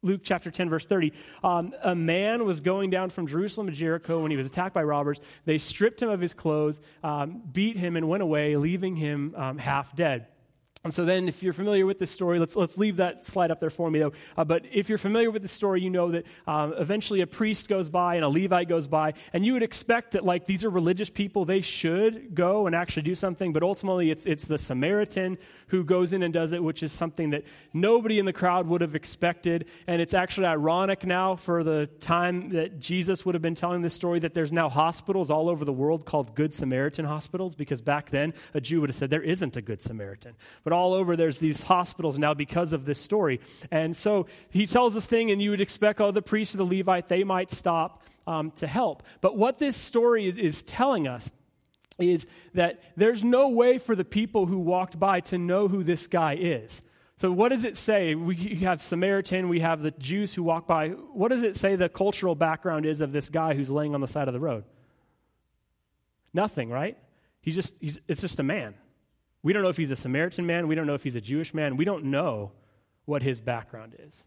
Luke 0.02 0.22
chapter 0.24 0.50
10, 0.50 0.70
verse 0.70 0.86
30. 0.86 1.14
Um, 1.44 1.74
a 1.84 1.94
man 1.94 2.46
was 2.46 2.62
going 2.62 2.90
down 2.90 3.10
from 3.10 3.28
Jerusalem 3.28 3.68
to 3.68 3.74
Jericho 3.74 4.22
when 4.22 4.32
he 4.32 4.38
was 4.38 4.46
attacked 4.46 4.74
by 4.74 4.84
robbers. 4.84 5.20
They 5.46 5.58
stripped 5.58 6.02
him 6.02 6.10
of 6.10 6.22
his 6.22 6.34
clothes, 6.34 6.80
um, 7.04 7.42
beat 7.52 7.76
him, 7.76 7.98
and 7.98 8.08
went 8.08 8.24
away, 8.24 8.56
leaving 8.56 8.96
him 8.96 9.34
um, 9.36 9.58
half 9.58 9.96
dead. 9.96 10.28
And 10.86 10.94
so 10.94 11.04
then, 11.04 11.28
if 11.28 11.44
you're 11.44 11.52
familiar 11.52 11.86
with 11.86 12.00
this 12.00 12.10
story, 12.10 12.40
let's, 12.40 12.56
let's 12.56 12.78
leave 12.78 12.98
that 12.98 13.26
slide 13.26 13.52
up 13.52 13.60
there 13.60 13.70
for 13.70 13.92
me, 13.92 14.00
though. 14.00 14.14
Uh, 14.38 14.46
but 14.46 14.64
if 14.72 14.88
you're 14.88 14.98
familiar 14.98 15.30
with 15.30 15.42
the 15.42 15.50
story, 15.50 15.82
you 15.82 15.90
know 15.90 16.12
that 16.12 16.26
um, 16.48 16.74
eventually 16.78 17.20
a 17.20 17.28
priest 17.28 17.68
goes 17.68 17.90
by 17.90 18.16
and 18.16 18.24
a 18.24 18.30
Levite 18.30 18.70
goes 18.70 18.88
by, 18.88 19.14
and 19.34 19.46
you 19.46 19.52
would 19.52 19.62
expect 19.62 20.12
that, 20.12 20.24
like, 20.24 20.46
these 20.46 20.64
are 20.64 20.70
religious 20.70 21.10
people, 21.10 21.44
they 21.44 21.60
should 21.60 22.34
go 22.34 22.66
and 22.66 22.74
actually 22.74 23.02
do 23.02 23.14
something, 23.14 23.52
but 23.52 23.62
ultimately 23.62 24.10
it's, 24.10 24.26
it's 24.26 24.46
the 24.46 24.58
Samaritan 24.58 25.38
who 25.68 25.84
goes 25.84 26.14
in 26.14 26.24
and 26.24 26.34
does 26.34 26.54
it, 26.54 26.64
which 26.64 26.82
is 26.82 26.94
something 26.94 27.32
that 27.32 27.44
nobody 27.74 28.18
in 28.18 28.26
the 28.26 28.32
crowd 28.32 28.66
would 28.66 28.80
have 28.80 28.96
expected. 28.96 29.66
And 29.86 30.02
it's 30.02 30.14
actually 30.14 30.48
ironic 30.48 31.06
now 31.06 31.36
for 31.36 31.62
the 31.62 31.88
time 32.00 32.52
that 32.52 32.80
Jesus 32.80 33.26
would 33.26 33.36
have 33.36 33.42
been 33.42 33.54
telling 33.54 33.82
this 33.82 33.94
story 33.94 34.20
that 34.20 34.34
there's 34.34 34.54
now 34.54 34.70
hospitals 34.70 35.30
all 35.30 35.50
over 35.50 35.66
the 35.66 35.74
world 35.74 36.06
called 36.06 36.36
Good 36.36 36.56
Samaritan 36.56 37.04
hospitals, 37.04 37.54
because 37.54 37.82
back 37.82 38.12
then 38.12 38.34
a 38.54 38.62
Jew 38.62 38.80
would 38.80 38.90
have 38.90 38.96
said 38.96 39.10
there 39.10 39.22
isn't 39.22 39.58
a 39.58 39.62
Good 39.62 39.82
Samaritan. 39.82 40.36
But 40.64 40.69
but 40.70 40.76
all 40.76 40.94
over 40.94 41.16
there's 41.16 41.40
these 41.40 41.64
hospitals 41.64 42.20
now 42.20 42.36
because 42.36 42.74
of 42.74 42.86
this 42.86 43.02
story. 43.02 43.40
And 43.72 43.98
so 43.98 44.28
he 44.52 44.68
tells 44.68 44.94
this 44.94 45.08
thing, 45.08 45.32
and 45.32 45.42
you 45.42 45.50
would 45.50 45.62
expect, 45.62 46.00
oh, 46.00 46.12
the 46.12 46.22
priest 46.22 46.54
or 46.54 46.60
the 46.60 46.64
Levite, 46.64 47.08
they 47.08 47.24
might 47.24 47.50
stop 47.50 48.04
um, 48.28 48.52
to 48.58 48.68
help. 48.68 49.02
But 49.20 49.36
what 49.36 49.58
this 49.58 49.76
story 49.76 50.28
is, 50.28 50.38
is 50.38 50.62
telling 50.62 51.08
us 51.08 51.32
is 51.98 52.28
that 52.54 52.84
there's 52.96 53.24
no 53.24 53.50
way 53.50 53.80
for 53.80 53.96
the 53.96 54.06
people 54.06 54.46
who 54.46 54.60
walked 54.60 55.00
by 55.00 55.22
to 55.22 55.40
know 55.40 55.68
who 55.68 55.82
this 55.82 56.06
guy 56.06 56.36
is. 56.36 56.84
So, 57.18 57.32
what 57.32 57.50
does 57.50 57.64
it 57.64 57.76
say? 57.76 58.14
We 58.14 58.36
have 58.62 58.84
Samaritan, 58.84 59.50
we 59.50 59.62
have 59.62 59.82
the 59.82 59.92
Jews 59.92 60.36
who 60.36 60.44
walk 60.44 60.68
by. 60.68 60.90
What 60.90 61.32
does 61.32 61.42
it 61.42 61.58
say 61.58 61.78
the 61.78 61.90
cultural 61.90 62.36
background 62.36 62.86
is 62.86 63.02
of 63.02 63.12
this 63.12 63.28
guy 63.28 63.56
who's 63.56 63.72
laying 63.72 63.96
on 63.96 64.02
the 64.02 64.08
side 64.08 64.28
of 64.28 64.36
the 64.36 64.40
road? 64.40 64.66
Nothing, 66.32 66.70
right? 66.70 66.96
He's 67.42 67.56
just, 67.56 67.74
he's, 67.82 68.00
it's 68.08 68.22
just 68.22 68.40
a 68.40 68.44
man. 68.44 68.76
We 69.42 69.54
don't 69.54 69.64
know 69.64 69.70
if 69.70 69.78
he's 69.78 69.92
a 69.92 69.96
Samaritan 69.96 70.46
man. 70.46 70.68
We 70.68 70.76
don't 70.76 70.88
know 70.88 70.96
if 70.96 71.04
he's 71.04 71.16
a 71.16 71.22
Jewish 71.22 71.54
man. 71.54 71.78
We 71.78 71.86
don't 71.86 72.06
know 72.06 72.52
what 73.06 73.24
his 73.24 73.42
background 73.42 73.96
is. 73.98 74.26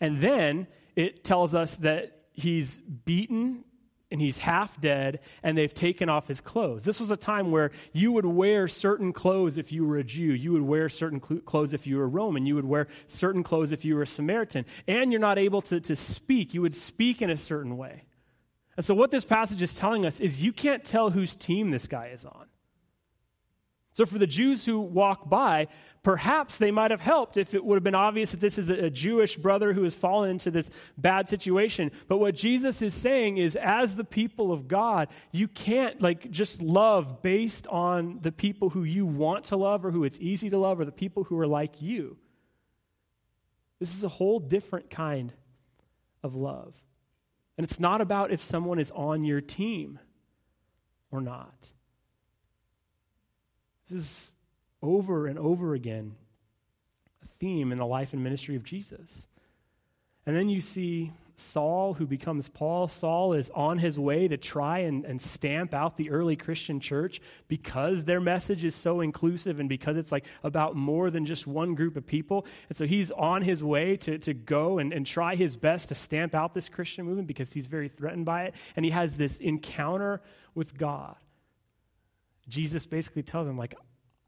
And 0.00 0.20
then 0.20 0.66
it 0.96 1.24
tells 1.24 1.54
us 1.54 1.76
that 1.76 2.24
he's 2.32 2.78
beaten 2.78 3.64
and 4.10 4.20
he's 4.20 4.38
half 4.38 4.80
dead 4.80 5.20
and 5.42 5.56
they've 5.56 5.72
taken 5.72 6.08
off 6.08 6.28
his 6.28 6.40
clothes. 6.40 6.84
This 6.84 7.00
was 7.00 7.10
a 7.10 7.16
time 7.16 7.50
where 7.50 7.70
you 7.92 8.12
would 8.12 8.26
wear 8.26 8.68
certain 8.68 9.12
clothes 9.12 9.58
if 9.58 9.72
you 9.72 9.86
were 9.86 9.96
a 9.96 10.04
Jew. 10.04 10.32
You 10.34 10.52
would 10.52 10.62
wear 10.62 10.88
certain 10.88 11.22
cl- 11.22 11.40
clothes 11.40 11.72
if 11.72 11.86
you 11.86 11.96
were 11.96 12.04
a 12.04 12.08
Roman. 12.08 12.46
You 12.46 12.54
would 12.54 12.64
wear 12.64 12.86
certain 13.08 13.42
clothes 13.42 13.72
if 13.72 13.84
you 13.84 13.96
were 13.96 14.02
a 14.02 14.06
Samaritan. 14.06 14.66
And 14.86 15.10
you're 15.10 15.20
not 15.20 15.38
able 15.38 15.62
to, 15.62 15.80
to 15.80 15.96
speak. 15.96 16.54
You 16.54 16.62
would 16.62 16.76
speak 16.76 17.22
in 17.22 17.30
a 17.30 17.36
certain 17.36 17.76
way. 17.76 18.04
And 18.76 18.84
so, 18.84 18.94
what 18.94 19.10
this 19.10 19.24
passage 19.24 19.62
is 19.62 19.74
telling 19.74 20.04
us 20.04 20.20
is 20.20 20.42
you 20.42 20.52
can't 20.52 20.84
tell 20.84 21.10
whose 21.10 21.36
team 21.36 21.70
this 21.70 21.86
guy 21.86 22.06
is 22.06 22.24
on. 22.24 22.46
So, 23.94 24.04
for 24.04 24.18
the 24.18 24.26
Jews 24.26 24.66
who 24.66 24.80
walk 24.80 25.30
by, 25.30 25.68
perhaps 26.02 26.58
they 26.58 26.72
might 26.72 26.90
have 26.90 27.00
helped 27.00 27.36
if 27.36 27.54
it 27.54 27.64
would 27.64 27.76
have 27.76 27.84
been 27.84 27.94
obvious 27.94 28.32
that 28.32 28.40
this 28.40 28.58
is 28.58 28.68
a 28.68 28.90
Jewish 28.90 29.36
brother 29.36 29.72
who 29.72 29.84
has 29.84 29.94
fallen 29.94 30.30
into 30.30 30.50
this 30.50 30.68
bad 30.98 31.28
situation. 31.28 31.92
But 32.08 32.18
what 32.18 32.34
Jesus 32.34 32.82
is 32.82 32.92
saying 32.92 33.36
is, 33.38 33.54
as 33.54 33.94
the 33.94 34.02
people 34.02 34.50
of 34.50 34.66
God, 34.66 35.10
you 35.30 35.46
can't 35.46 36.02
like 36.02 36.28
just 36.32 36.60
love 36.60 37.22
based 37.22 37.68
on 37.68 38.18
the 38.20 38.32
people 38.32 38.70
who 38.70 38.82
you 38.82 39.06
want 39.06 39.44
to 39.46 39.56
love 39.56 39.84
or 39.84 39.92
who 39.92 40.02
it's 40.02 40.18
easy 40.20 40.50
to 40.50 40.58
love 40.58 40.80
or 40.80 40.84
the 40.84 40.90
people 40.90 41.22
who 41.22 41.38
are 41.38 41.46
like 41.46 41.80
you. 41.80 42.16
This 43.78 43.94
is 43.94 44.02
a 44.02 44.08
whole 44.08 44.40
different 44.40 44.90
kind 44.90 45.32
of 46.24 46.34
love. 46.34 46.74
And 47.56 47.64
it's 47.64 47.78
not 47.78 48.00
about 48.00 48.32
if 48.32 48.42
someone 48.42 48.80
is 48.80 48.90
on 48.90 49.22
your 49.22 49.40
team 49.40 50.00
or 51.12 51.20
not. 51.20 51.70
This 53.88 54.00
is 54.00 54.32
over 54.82 55.26
and 55.26 55.38
over 55.38 55.74
again 55.74 56.14
a 57.22 57.26
theme 57.38 57.72
in 57.72 57.78
the 57.78 57.86
life 57.86 58.12
and 58.12 58.22
ministry 58.22 58.56
of 58.56 58.64
Jesus. 58.64 59.26
And 60.26 60.34
then 60.34 60.48
you 60.48 60.60
see 60.60 61.12
Saul, 61.36 61.94
who 61.94 62.06
becomes 62.06 62.48
Paul. 62.48 62.86
Saul 62.86 63.32
is 63.32 63.50
on 63.50 63.78
his 63.78 63.98
way 63.98 64.28
to 64.28 64.36
try 64.36 64.80
and, 64.80 65.04
and 65.04 65.20
stamp 65.20 65.74
out 65.74 65.96
the 65.96 66.10
early 66.10 66.36
Christian 66.36 66.78
church 66.78 67.20
because 67.48 68.04
their 68.04 68.20
message 68.20 68.64
is 68.64 68.74
so 68.74 69.00
inclusive 69.00 69.58
and 69.58 69.68
because 69.68 69.96
it's 69.96 70.12
like 70.12 70.26
about 70.44 70.76
more 70.76 71.10
than 71.10 71.26
just 71.26 71.46
one 71.46 71.74
group 71.74 71.96
of 71.96 72.06
people. 72.06 72.46
And 72.68 72.78
so 72.78 72.86
he's 72.86 73.10
on 73.10 73.42
his 73.42 73.64
way 73.64 73.96
to, 73.98 74.18
to 74.18 74.34
go 74.34 74.78
and, 74.78 74.92
and 74.92 75.06
try 75.06 75.34
his 75.34 75.56
best 75.56 75.88
to 75.88 75.94
stamp 75.94 76.34
out 76.34 76.54
this 76.54 76.68
Christian 76.68 77.04
movement 77.04 77.26
because 77.26 77.52
he's 77.52 77.66
very 77.66 77.88
threatened 77.88 78.26
by 78.26 78.44
it. 78.44 78.54
And 78.76 78.84
he 78.84 78.92
has 78.92 79.16
this 79.16 79.38
encounter 79.38 80.22
with 80.54 80.78
God. 80.78 81.16
Jesus 82.48 82.86
basically 82.86 83.22
tells 83.22 83.48
him, 83.48 83.56
like, 83.56 83.74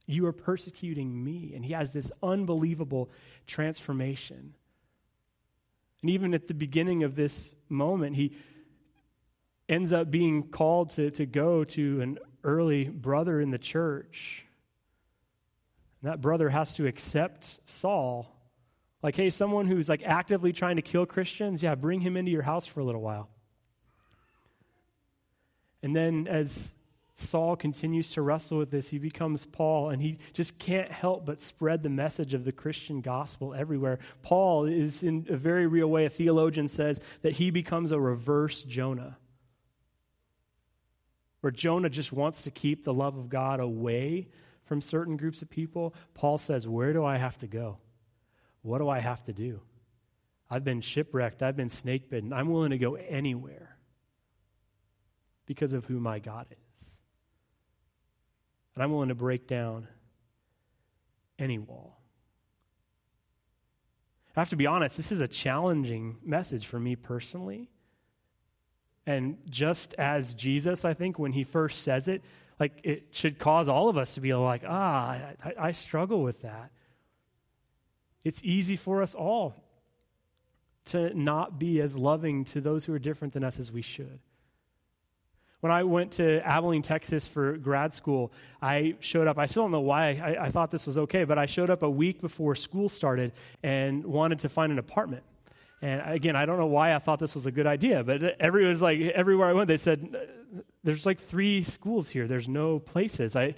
you 0.06 0.26
are 0.26 0.32
persecuting 0.32 1.22
me. 1.24 1.52
And 1.54 1.64
he 1.64 1.72
has 1.72 1.90
this 1.90 2.12
unbelievable 2.22 3.10
transformation. 3.46 4.54
And 6.02 6.10
even 6.10 6.34
at 6.34 6.46
the 6.46 6.54
beginning 6.54 7.02
of 7.02 7.16
this 7.16 7.54
moment, 7.68 8.16
he 8.16 8.36
ends 9.68 9.92
up 9.92 10.10
being 10.10 10.44
called 10.44 10.90
to, 10.90 11.10
to 11.10 11.26
go 11.26 11.64
to 11.64 12.00
an 12.00 12.18
early 12.44 12.84
brother 12.84 13.40
in 13.40 13.50
the 13.50 13.58
church. 13.58 14.44
And 16.00 16.12
that 16.12 16.20
brother 16.20 16.48
has 16.48 16.74
to 16.76 16.86
accept 16.86 17.58
Saul. 17.66 18.32
Like, 19.02 19.16
hey, 19.16 19.30
someone 19.30 19.66
who's 19.66 19.88
like 19.88 20.02
actively 20.04 20.52
trying 20.52 20.76
to 20.76 20.82
kill 20.82 21.06
Christians, 21.06 21.64
yeah, 21.64 21.74
bring 21.74 22.00
him 22.00 22.16
into 22.16 22.30
your 22.30 22.42
house 22.42 22.66
for 22.66 22.78
a 22.78 22.84
little 22.84 23.02
while. 23.02 23.28
And 25.82 25.96
then 25.96 26.28
as 26.28 26.75
Saul 27.18 27.56
continues 27.56 28.10
to 28.12 28.20
wrestle 28.20 28.58
with 28.58 28.70
this. 28.70 28.90
He 28.90 28.98
becomes 28.98 29.46
Paul, 29.46 29.88
and 29.88 30.02
he 30.02 30.18
just 30.34 30.58
can't 30.58 30.92
help 30.92 31.24
but 31.24 31.40
spread 31.40 31.82
the 31.82 31.88
message 31.88 32.34
of 32.34 32.44
the 32.44 32.52
Christian 32.52 33.00
gospel 33.00 33.54
everywhere. 33.54 33.98
Paul 34.20 34.66
is, 34.66 35.02
in 35.02 35.26
a 35.30 35.36
very 35.36 35.66
real 35.66 35.88
way, 35.88 36.04
a 36.04 36.10
theologian 36.10 36.68
says 36.68 37.00
that 37.22 37.32
he 37.32 37.50
becomes 37.50 37.90
a 37.90 37.98
reverse 37.98 38.62
Jonah, 38.62 39.16
where 41.40 41.50
Jonah 41.50 41.88
just 41.88 42.12
wants 42.12 42.42
to 42.42 42.50
keep 42.50 42.84
the 42.84 42.92
love 42.92 43.16
of 43.16 43.30
God 43.30 43.60
away 43.60 44.28
from 44.64 44.82
certain 44.82 45.16
groups 45.16 45.40
of 45.40 45.48
people. 45.48 45.94
Paul 46.12 46.36
says, 46.36 46.68
Where 46.68 46.92
do 46.92 47.02
I 47.02 47.16
have 47.16 47.38
to 47.38 47.46
go? 47.46 47.78
What 48.60 48.78
do 48.78 48.90
I 48.90 48.98
have 48.98 49.24
to 49.24 49.32
do? 49.32 49.62
I've 50.50 50.64
been 50.64 50.82
shipwrecked, 50.82 51.42
I've 51.42 51.56
been 51.56 51.70
snake 51.70 52.10
bitten. 52.10 52.34
I'm 52.34 52.50
willing 52.50 52.72
to 52.72 52.78
go 52.78 52.96
anywhere 52.96 53.78
because 55.46 55.72
of 55.72 55.86
who 55.86 55.98
my 55.98 56.18
God 56.18 56.46
is. 56.50 56.65
And 58.76 58.84
I'm 58.84 58.92
willing 58.92 59.08
to 59.08 59.16
break 59.16 59.48
down 59.48 59.88
any 61.38 61.58
wall. 61.58 61.98
I 64.36 64.40
have 64.40 64.50
to 64.50 64.56
be 64.56 64.66
honest, 64.66 64.98
this 64.98 65.10
is 65.10 65.20
a 65.20 65.28
challenging 65.28 66.18
message 66.22 66.66
for 66.66 66.78
me 66.78 66.94
personally. 66.94 67.70
And 69.06 69.38
just 69.48 69.94
as 69.94 70.34
Jesus, 70.34 70.84
I 70.84 70.92
think, 70.92 71.18
when 71.18 71.32
he 71.32 71.42
first 71.42 71.82
says 71.82 72.06
it, 72.06 72.22
like 72.60 72.80
it 72.82 73.08
should 73.12 73.38
cause 73.38 73.68
all 73.68 73.88
of 73.88 73.96
us 73.96 74.14
to 74.14 74.20
be 74.20 74.34
like, 74.34 74.62
ah, 74.66 75.18
I, 75.42 75.54
I 75.58 75.72
struggle 75.72 76.22
with 76.22 76.42
that. 76.42 76.70
It's 78.24 78.42
easy 78.44 78.76
for 78.76 79.00
us 79.00 79.14
all 79.14 79.54
to 80.86 81.14
not 81.18 81.58
be 81.58 81.80
as 81.80 81.96
loving 81.96 82.44
to 82.44 82.60
those 82.60 82.84
who 82.84 82.92
are 82.92 82.98
different 82.98 83.32
than 83.32 83.42
us 83.42 83.58
as 83.58 83.72
we 83.72 83.82
should. 83.82 84.20
When 85.60 85.72
I 85.72 85.84
went 85.84 86.12
to 86.12 86.46
Abilene, 86.46 86.82
Texas 86.82 87.26
for 87.26 87.56
grad 87.56 87.94
school, 87.94 88.32
I 88.60 88.96
showed 89.00 89.26
up. 89.26 89.38
I 89.38 89.46
still 89.46 89.64
don't 89.64 89.72
know 89.72 89.80
why 89.80 90.10
I, 90.10 90.46
I 90.46 90.50
thought 90.50 90.70
this 90.70 90.86
was 90.86 90.98
okay, 90.98 91.24
but 91.24 91.38
I 91.38 91.46
showed 91.46 91.70
up 91.70 91.82
a 91.82 91.90
week 91.90 92.20
before 92.20 92.54
school 92.54 92.88
started 92.88 93.32
and 93.62 94.04
wanted 94.04 94.40
to 94.40 94.48
find 94.48 94.70
an 94.70 94.78
apartment. 94.78 95.24
And 95.82 96.02
again, 96.06 96.36
I 96.36 96.46
don't 96.46 96.58
know 96.58 96.66
why 96.66 96.94
I 96.94 96.98
thought 96.98 97.18
this 97.18 97.34
was 97.34 97.46
a 97.46 97.50
good 97.50 97.66
idea, 97.66 98.04
but 98.04 98.22
everyone's 98.40 98.82
like, 98.82 99.00
everywhere 99.00 99.48
I 99.48 99.52
went, 99.52 99.68
they 99.68 99.76
said, 99.76 100.16
there's 100.84 101.04
like 101.06 101.20
three 101.20 101.64
schools 101.64 102.08
here. 102.08 102.26
There's 102.26 102.48
no 102.48 102.78
places. 102.78 103.36
I, 103.36 103.54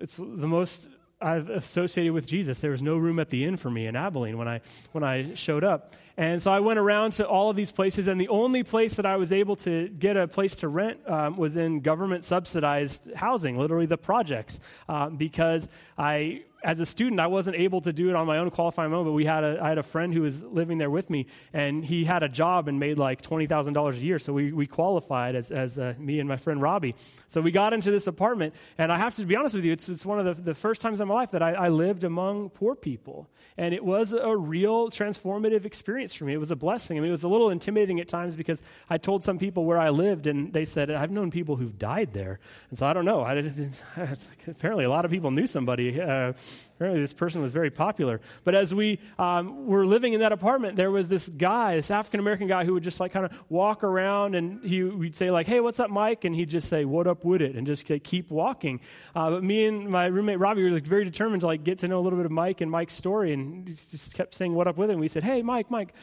it's 0.00 0.16
the 0.16 0.24
most 0.24 0.88
I've 1.22 1.50
associated 1.50 2.12
with 2.12 2.26
Jesus. 2.26 2.60
There 2.60 2.70
was 2.70 2.82
no 2.82 2.96
room 2.96 3.18
at 3.18 3.30
the 3.30 3.44
inn 3.44 3.56
for 3.56 3.70
me 3.70 3.86
in 3.86 3.96
Abilene 3.96 4.38
when 4.38 4.48
I, 4.48 4.60
when 4.92 5.04
I 5.04 5.34
showed 5.34 5.64
up. 5.64 5.94
And 6.16 6.42
so 6.42 6.52
I 6.52 6.60
went 6.60 6.78
around 6.78 7.12
to 7.12 7.26
all 7.26 7.48
of 7.48 7.56
these 7.56 7.72
places, 7.72 8.06
and 8.06 8.20
the 8.20 8.28
only 8.28 8.64
place 8.64 8.96
that 8.96 9.06
I 9.06 9.16
was 9.16 9.32
able 9.32 9.56
to 9.56 9.88
get 9.88 10.16
a 10.16 10.28
place 10.28 10.56
to 10.56 10.68
rent 10.68 11.00
um, 11.08 11.36
was 11.36 11.56
in 11.56 11.80
government 11.80 12.24
subsidized 12.24 13.12
housing, 13.14 13.56
literally 13.56 13.86
the 13.86 13.96
projects, 13.96 14.60
uh, 14.88 15.08
because 15.08 15.68
I 15.96 16.42
as 16.64 16.80
a 16.80 16.86
student, 16.86 17.20
I 17.20 17.26
wasn't 17.26 17.56
able 17.56 17.80
to 17.82 17.92
do 17.92 18.08
it 18.08 18.16
on 18.16 18.26
my 18.26 18.38
own 18.38 18.50
qualifying 18.50 18.90
moment, 18.90 19.08
but 19.08 19.12
we 19.12 19.24
had 19.24 19.44
a, 19.44 19.58
I 19.62 19.68
had 19.68 19.78
a 19.78 19.82
friend 19.82 20.14
who 20.14 20.22
was 20.22 20.42
living 20.42 20.78
there 20.78 20.90
with 20.90 21.10
me, 21.10 21.26
and 21.52 21.84
he 21.84 22.04
had 22.04 22.22
a 22.22 22.28
job 22.28 22.68
and 22.68 22.78
made 22.78 22.98
like 22.98 23.22
$20,000 23.22 23.92
a 23.92 23.96
year. 23.96 24.18
So 24.18 24.32
we, 24.32 24.52
we 24.52 24.66
qualified 24.66 25.34
as, 25.34 25.50
as 25.50 25.78
uh, 25.78 25.94
me 25.98 26.20
and 26.20 26.28
my 26.28 26.36
friend 26.36 26.62
Robbie. 26.62 26.94
So 27.28 27.40
we 27.40 27.50
got 27.50 27.72
into 27.72 27.90
this 27.90 28.06
apartment, 28.06 28.54
and 28.78 28.92
I 28.92 28.98
have 28.98 29.14
to 29.16 29.24
be 29.24 29.36
honest 29.36 29.54
with 29.54 29.64
you, 29.64 29.72
it's, 29.72 29.88
it's 29.88 30.06
one 30.06 30.18
of 30.18 30.36
the, 30.36 30.42
the 30.42 30.54
first 30.54 30.80
times 30.80 31.00
in 31.00 31.08
my 31.08 31.14
life 31.14 31.32
that 31.32 31.42
I, 31.42 31.52
I 31.52 31.68
lived 31.68 32.04
among 32.04 32.50
poor 32.50 32.74
people. 32.74 33.28
And 33.56 33.74
it 33.74 33.84
was 33.84 34.12
a 34.12 34.36
real 34.36 34.88
transformative 34.88 35.64
experience 35.64 36.14
for 36.14 36.24
me. 36.24 36.32
It 36.32 36.38
was 36.38 36.50
a 36.50 36.56
blessing. 36.56 36.96
I 36.96 37.00
mean, 37.00 37.08
it 37.08 37.12
was 37.12 37.24
a 37.24 37.28
little 37.28 37.50
intimidating 37.50 38.00
at 38.00 38.08
times 38.08 38.36
because 38.36 38.62
I 38.88 38.98
told 38.98 39.24
some 39.24 39.38
people 39.38 39.64
where 39.64 39.78
I 39.78 39.90
lived, 39.90 40.26
and 40.26 40.52
they 40.52 40.64
said, 40.64 40.90
I've 40.90 41.10
known 41.10 41.30
people 41.30 41.56
who've 41.56 41.76
died 41.78 42.12
there. 42.12 42.38
And 42.70 42.78
so 42.78 42.86
I 42.86 42.92
don't 42.92 43.04
know. 43.04 43.20
I, 43.22 43.52
apparently, 44.46 44.84
a 44.84 44.90
lot 44.90 45.04
of 45.04 45.10
people 45.10 45.30
knew 45.30 45.46
somebody. 45.46 46.00
Uh, 46.00 46.32
Apparently, 46.76 47.00
this 47.00 47.12
person 47.12 47.42
was 47.42 47.52
very 47.52 47.70
popular. 47.70 48.20
But 48.44 48.54
as 48.54 48.74
we 48.74 48.98
um, 49.18 49.66
were 49.66 49.86
living 49.86 50.12
in 50.12 50.20
that 50.20 50.32
apartment, 50.32 50.76
there 50.76 50.90
was 50.90 51.08
this 51.08 51.28
guy, 51.28 51.76
this 51.76 51.90
African 51.90 52.20
American 52.20 52.48
guy, 52.48 52.64
who 52.64 52.74
would 52.74 52.82
just 52.82 52.98
like 52.98 53.12
kind 53.12 53.24
of 53.24 53.32
walk 53.48 53.84
around 53.84 54.34
and 54.34 54.64
he 54.64 54.82
would 54.82 55.14
say 55.14 55.30
like, 55.30 55.46
"Hey, 55.46 55.60
what's 55.60 55.78
up, 55.80 55.90
Mike?" 55.90 56.24
And 56.24 56.34
he'd 56.34 56.50
just 56.50 56.68
say, 56.68 56.84
"What 56.84 57.06
up 57.06 57.24
with 57.24 57.42
it?" 57.42 57.54
and 57.54 57.66
just 57.66 57.86
keep 58.02 58.30
walking. 58.30 58.80
Uh, 59.14 59.30
but 59.30 59.44
me 59.44 59.66
and 59.66 59.88
my 59.88 60.06
roommate 60.06 60.38
Robbie 60.38 60.64
were 60.64 60.70
like 60.70 60.86
very 60.86 61.04
determined 61.04 61.40
to 61.42 61.46
like 61.46 61.64
get 61.64 61.78
to 61.78 61.88
know 61.88 62.00
a 62.00 62.02
little 62.02 62.18
bit 62.18 62.26
of 62.26 62.32
Mike 62.32 62.60
and 62.60 62.70
Mike's 62.70 62.94
story, 62.94 63.32
and 63.32 63.78
just 63.90 64.14
kept 64.14 64.34
saying, 64.34 64.54
"What 64.54 64.66
up 64.66 64.76
with 64.76 64.90
it?" 64.90 64.94
And 64.94 65.00
we 65.00 65.08
said, 65.08 65.24
"Hey, 65.24 65.42
Mike, 65.42 65.70
Mike." 65.70 65.94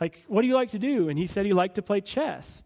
Like, 0.00 0.24
what 0.28 0.42
do 0.42 0.48
you 0.48 0.54
like 0.54 0.70
to 0.72 0.78
do? 0.78 1.08
And 1.08 1.18
he 1.18 1.26
said 1.26 1.46
he 1.46 1.54
liked 1.54 1.76
to 1.76 1.82
play 1.82 2.02
chess. 2.02 2.62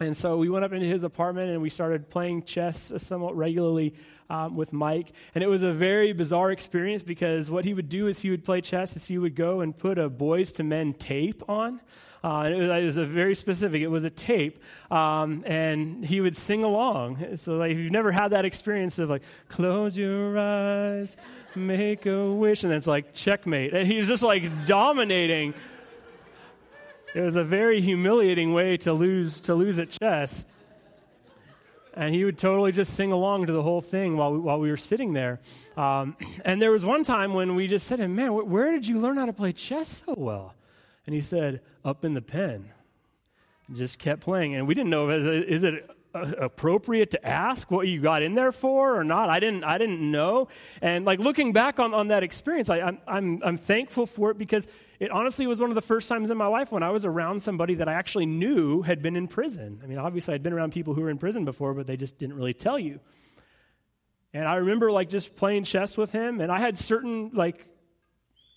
And 0.00 0.16
so 0.16 0.36
we 0.36 0.48
went 0.48 0.64
up 0.64 0.72
into 0.72 0.86
his 0.86 1.02
apartment 1.02 1.50
and 1.50 1.60
we 1.60 1.70
started 1.70 2.08
playing 2.08 2.44
chess 2.44 2.92
somewhat 2.98 3.36
regularly 3.36 3.94
um, 4.30 4.54
with 4.54 4.72
Mike. 4.72 5.12
And 5.34 5.42
it 5.42 5.48
was 5.48 5.64
a 5.64 5.72
very 5.72 6.12
bizarre 6.12 6.52
experience 6.52 7.02
because 7.02 7.50
what 7.50 7.64
he 7.64 7.74
would 7.74 7.88
do 7.88 8.06
is 8.06 8.20
he 8.20 8.30
would 8.30 8.44
play 8.44 8.60
chess 8.60 8.94
is 8.94 9.06
he 9.06 9.18
would 9.18 9.34
go 9.34 9.60
and 9.60 9.76
put 9.76 9.98
a 9.98 10.08
Boyz 10.08 10.58
II 10.60 10.66
Men 10.66 10.94
tape 10.94 11.42
on. 11.48 11.80
Uh, 12.22 12.42
and 12.42 12.54
it 12.54 12.58
was, 12.58 12.70
it 12.70 12.84
was, 12.84 12.96
a 12.96 13.06
very 13.06 13.34
specific. 13.34 13.82
It 13.82 13.88
was 13.88 14.02
a 14.02 14.10
tape, 14.10 14.60
um, 14.90 15.44
and 15.46 16.04
he 16.04 16.20
would 16.20 16.36
sing 16.36 16.64
along. 16.64 17.36
So, 17.36 17.54
like, 17.54 17.70
if 17.70 17.78
you've 17.78 17.92
never 17.92 18.10
had 18.10 18.32
that 18.32 18.44
experience 18.44 18.98
of 18.98 19.08
like, 19.08 19.22
close 19.48 19.96
your 19.96 20.36
eyes, 20.36 21.16
make 21.54 22.06
a 22.06 22.32
wish, 22.32 22.64
and 22.64 22.72
it's 22.72 22.88
like 22.88 23.14
checkmate, 23.14 23.72
and 23.72 23.86
he's 23.86 24.08
just 24.08 24.24
like 24.24 24.66
dominating 24.66 25.54
it 27.18 27.22
was 27.22 27.34
a 27.34 27.42
very 27.42 27.80
humiliating 27.80 28.52
way 28.52 28.76
to 28.76 28.92
lose 28.92 29.40
to 29.40 29.54
lose 29.56 29.76
at 29.80 29.90
chess. 29.90 30.46
And 31.92 32.14
he 32.14 32.24
would 32.24 32.38
totally 32.38 32.70
just 32.70 32.94
sing 32.94 33.10
along 33.10 33.46
to 33.46 33.52
the 33.52 33.62
whole 33.62 33.80
thing 33.80 34.16
while 34.16 34.32
we, 34.32 34.38
while 34.38 34.60
we 34.60 34.70
were 34.70 34.76
sitting 34.76 35.14
there. 35.14 35.40
Um, 35.76 36.16
and 36.44 36.62
there 36.62 36.70
was 36.70 36.84
one 36.84 37.02
time 37.02 37.34
when 37.34 37.56
we 37.56 37.66
just 37.66 37.88
said 37.88 37.96
to 37.96 38.04
him, 38.04 38.14
Man, 38.14 38.30
wh- 38.30 38.48
where 38.48 38.70
did 38.70 38.86
you 38.86 39.00
learn 39.00 39.16
how 39.16 39.26
to 39.26 39.32
play 39.32 39.52
chess 39.52 40.04
so 40.06 40.14
well? 40.16 40.54
And 41.06 41.14
he 41.14 41.20
said, 41.20 41.60
Up 41.84 42.04
in 42.04 42.14
the 42.14 42.22
pen. 42.22 42.70
And 43.66 43.76
just 43.76 43.98
kept 43.98 44.20
playing. 44.20 44.54
And 44.54 44.68
we 44.68 44.74
didn't 44.74 44.90
know, 44.90 45.10
is 45.10 45.64
it 45.64 45.90
Uh, 46.14 46.32
appropriate 46.38 47.10
to 47.10 47.26
ask 47.26 47.70
what 47.70 47.86
you 47.86 48.00
got 48.00 48.22
in 48.22 48.34
there 48.34 48.50
for 48.50 48.98
or 48.98 49.04
not. 49.04 49.28
I 49.28 49.40
didn't, 49.40 49.62
I 49.62 49.76
didn't 49.76 50.00
know. 50.10 50.48
And 50.80 51.04
like 51.04 51.18
looking 51.18 51.52
back 51.52 51.78
on, 51.78 51.92
on 51.92 52.08
that 52.08 52.22
experience, 52.22 52.70
I, 52.70 52.80
I'm, 52.80 52.98
I'm, 53.06 53.42
I'm 53.44 53.56
thankful 53.58 54.06
for 54.06 54.30
it 54.30 54.38
because 54.38 54.66
it 55.00 55.10
honestly 55.10 55.46
was 55.46 55.60
one 55.60 55.70
of 55.70 55.74
the 55.74 55.82
first 55.82 56.08
times 56.08 56.30
in 56.30 56.38
my 56.38 56.46
life 56.46 56.72
when 56.72 56.82
I 56.82 56.88
was 56.88 57.04
around 57.04 57.42
somebody 57.42 57.74
that 57.74 57.90
I 57.90 57.92
actually 57.92 58.24
knew 58.24 58.80
had 58.80 59.02
been 59.02 59.16
in 59.16 59.28
prison. 59.28 59.82
I 59.84 59.86
mean, 59.86 59.98
obviously 59.98 60.32
I'd 60.32 60.42
been 60.42 60.54
around 60.54 60.72
people 60.72 60.94
who 60.94 61.02
were 61.02 61.10
in 61.10 61.18
prison 61.18 61.44
before, 61.44 61.74
but 61.74 61.86
they 61.86 61.98
just 61.98 62.16
didn't 62.16 62.36
really 62.36 62.54
tell 62.54 62.78
you. 62.78 63.00
And 64.32 64.48
I 64.48 64.56
remember 64.56 64.90
like 64.90 65.10
just 65.10 65.36
playing 65.36 65.64
chess 65.64 65.98
with 65.98 66.12
him, 66.12 66.40
and 66.40 66.50
I 66.50 66.58
had 66.58 66.78
certain 66.78 67.32
like 67.34 67.68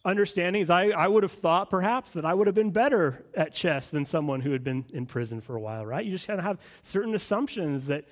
understandings. 0.03 0.69
I, 0.69 0.89
I 0.89 1.07
would 1.07 1.23
have 1.23 1.31
thought 1.31 1.69
perhaps 1.69 2.13
that 2.13 2.25
I 2.25 2.33
would 2.33 2.47
have 2.47 2.55
been 2.55 2.71
better 2.71 3.23
at 3.35 3.53
chess 3.53 3.89
than 3.89 4.05
someone 4.05 4.41
who 4.41 4.51
had 4.51 4.63
been 4.63 4.85
in 4.91 5.05
prison 5.05 5.41
for 5.41 5.55
a 5.55 5.59
while, 5.59 5.85
right? 5.85 6.05
You 6.05 6.11
just 6.11 6.27
kind 6.27 6.39
of 6.39 6.45
have 6.45 6.59
certain 6.83 7.13
assumptions 7.13 7.87
that 7.87 8.05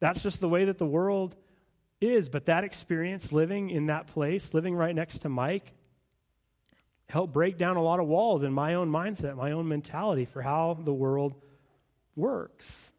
that's 0.00 0.22
just 0.22 0.40
the 0.40 0.48
way 0.48 0.66
that 0.66 0.78
the 0.78 0.86
world 0.86 1.36
is. 2.00 2.28
But 2.28 2.46
that 2.46 2.64
experience 2.64 3.32
living 3.32 3.70
in 3.70 3.86
that 3.86 4.08
place, 4.08 4.52
living 4.52 4.74
right 4.74 4.94
next 4.94 5.18
to 5.18 5.28
Mike, 5.28 5.72
helped 7.08 7.32
break 7.32 7.58
down 7.58 7.76
a 7.76 7.82
lot 7.82 8.00
of 8.00 8.06
walls 8.06 8.42
in 8.42 8.52
my 8.52 8.74
own 8.74 8.90
mindset, 8.90 9.36
my 9.36 9.52
own 9.52 9.68
mentality 9.68 10.24
for 10.24 10.42
how 10.42 10.76
the 10.82 10.92
world 10.92 11.34
works. 12.16 12.92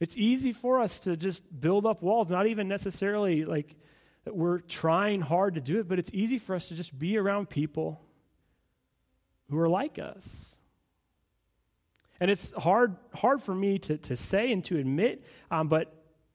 It's 0.00 0.16
easy 0.16 0.52
for 0.52 0.80
us 0.80 1.00
to 1.00 1.16
just 1.16 1.42
build 1.60 1.86
up 1.86 2.02
walls, 2.02 2.28
not 2.28 2.46
even 2.46 2.68
necessarily 2.68 3.44
like 3.44 3.74
that 4.24 4.34
we're 4.34 4.58
trying 4.60 5.20
hard 5.20 5.54
to 5.54 5.60
do 5.60 5.78
it, 5.78 5.88
but 5.88 5.98
it's 5.98 6.10
easy 6.12 6.38
for 6.38 6.54
us 6.54 6.68
to 6.68 6.74
just 6.74 6.98
be 6.98 7.16
around 7.16 7.48
people 7.48 8.00
who 9.50 9.58
are 9.58 9.68
like 9.68 9.98
us. 9.98 10.58
And 12.20 12.30
it's 12.30 12.52
hard, 12.52 12.96
hard 13.14 13.42
for 13.42 13.54
me 13.54 13.78
to, 13.80 13.98
to 13.98 14.16
say 14.16 14.50
and 14.50 14.64
to 14.64 14.78
admit, 14.78 15.24
um, 15.50 15.68
but 15.68 15.92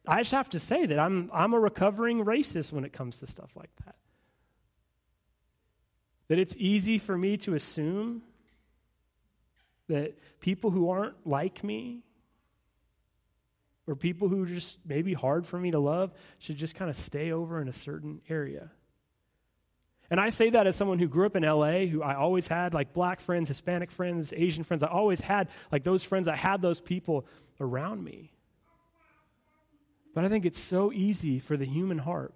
I 0.07 0.19
just 0.21 0.33
have 0.33 0.49
to 0.49 0.59
say 0.59 0.85
that 0.85 0.99
I'm, 0.99 1.29
I'm 1.33 1.53
a 1.53 1.59
recovering 1.59 2.25
racist 2.25 2.71
when 2.71 2.83
it 2.83 2.93
comes 2.93 3.19
to 3.19 3.27
stuff 3.27 3.55
like 3.55 3.71
that. 3.85 3.95
That 6.27 6.37
it's 6.37 6.55
easy 6.57 6.99
for 6.99 7.17
me 7.17 7.37
to 7.37 7.55
assume 7.55 8.21
that 9.87 10.19
people 10.39 10.69
who 10.69 10.89
aren't 10.89 11.25
like 11.25 11.63
me 11.63 12.03
or 13.89 13.95
people 13.95 14.29
who 14.29 14.45
just 14.45 14.77
maybe 14.85 15.13
hard 15.13 15.47
for 15.47 15.59
me 15.59 15.71
to 15.71 15.79
love 15.79 16.13
should 16.37 16.57
just 16.57 16.75
kind 16.75 16.91
of 16.91 16.95
stay 16.95 17.31
over 17.31 17.59
in 17.59 17.67
a 17.67 17.73
certain 17.73 18.21
area. 18.29 18.69
And 20.11 20.19
I 20.19 20.29
say 20.29 20.51
that 20.51 20.67
as 20.67 20.75
someone 20.75 20.99
who 20.99 21.07
grew 21.07 21.25
up 21.25 21.35
in 21.35 21.41
LA, 21.41 21.85
who 21.85 22.03
I 22.03 22.15
always 22.15 22.47
had 22.47 22.75
like 22.75 22.93
black 22.93 23.19
friends, 23.19 23.47
Hispanic 23.47 23.91
friends, 23.91 24.31
Asian 24.35 24.63
friends. 24.63 24.83
I 24.83 24.87
always 24.87 25.21
had 25.21 25.49
like 25.71 25.83
those 25.83 26.03
friends. 26.03 26.27
I 26.27 26.35
had 26.35 26.61
those 26.61 26.79
people 26.79 27.25
around 27.59 28.03
me. 28.03 28.31
But 30.13 30.23
I 30.23 30.29
think 30.29 30.45
it's 30.45 30.59
so 30.59 30.91
easy 30.91 31.39
for 31.39 31.57
the 31.57 31.65
human 31.65 31.97
heart 31.97 32.33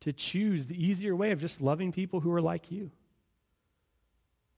to 0.00 0.12
choose 0.12 0.66
the 0.66 0.84
easier 0.84 1.14
way 1.16 1.32
of 1.32 1.40
just 1.40 1.60
loving 1.60 1.90
people 1.90 2.20
who 2.20 2.32
are 2.32 2.42
like 2.42 2.70
you. 2.70 2.92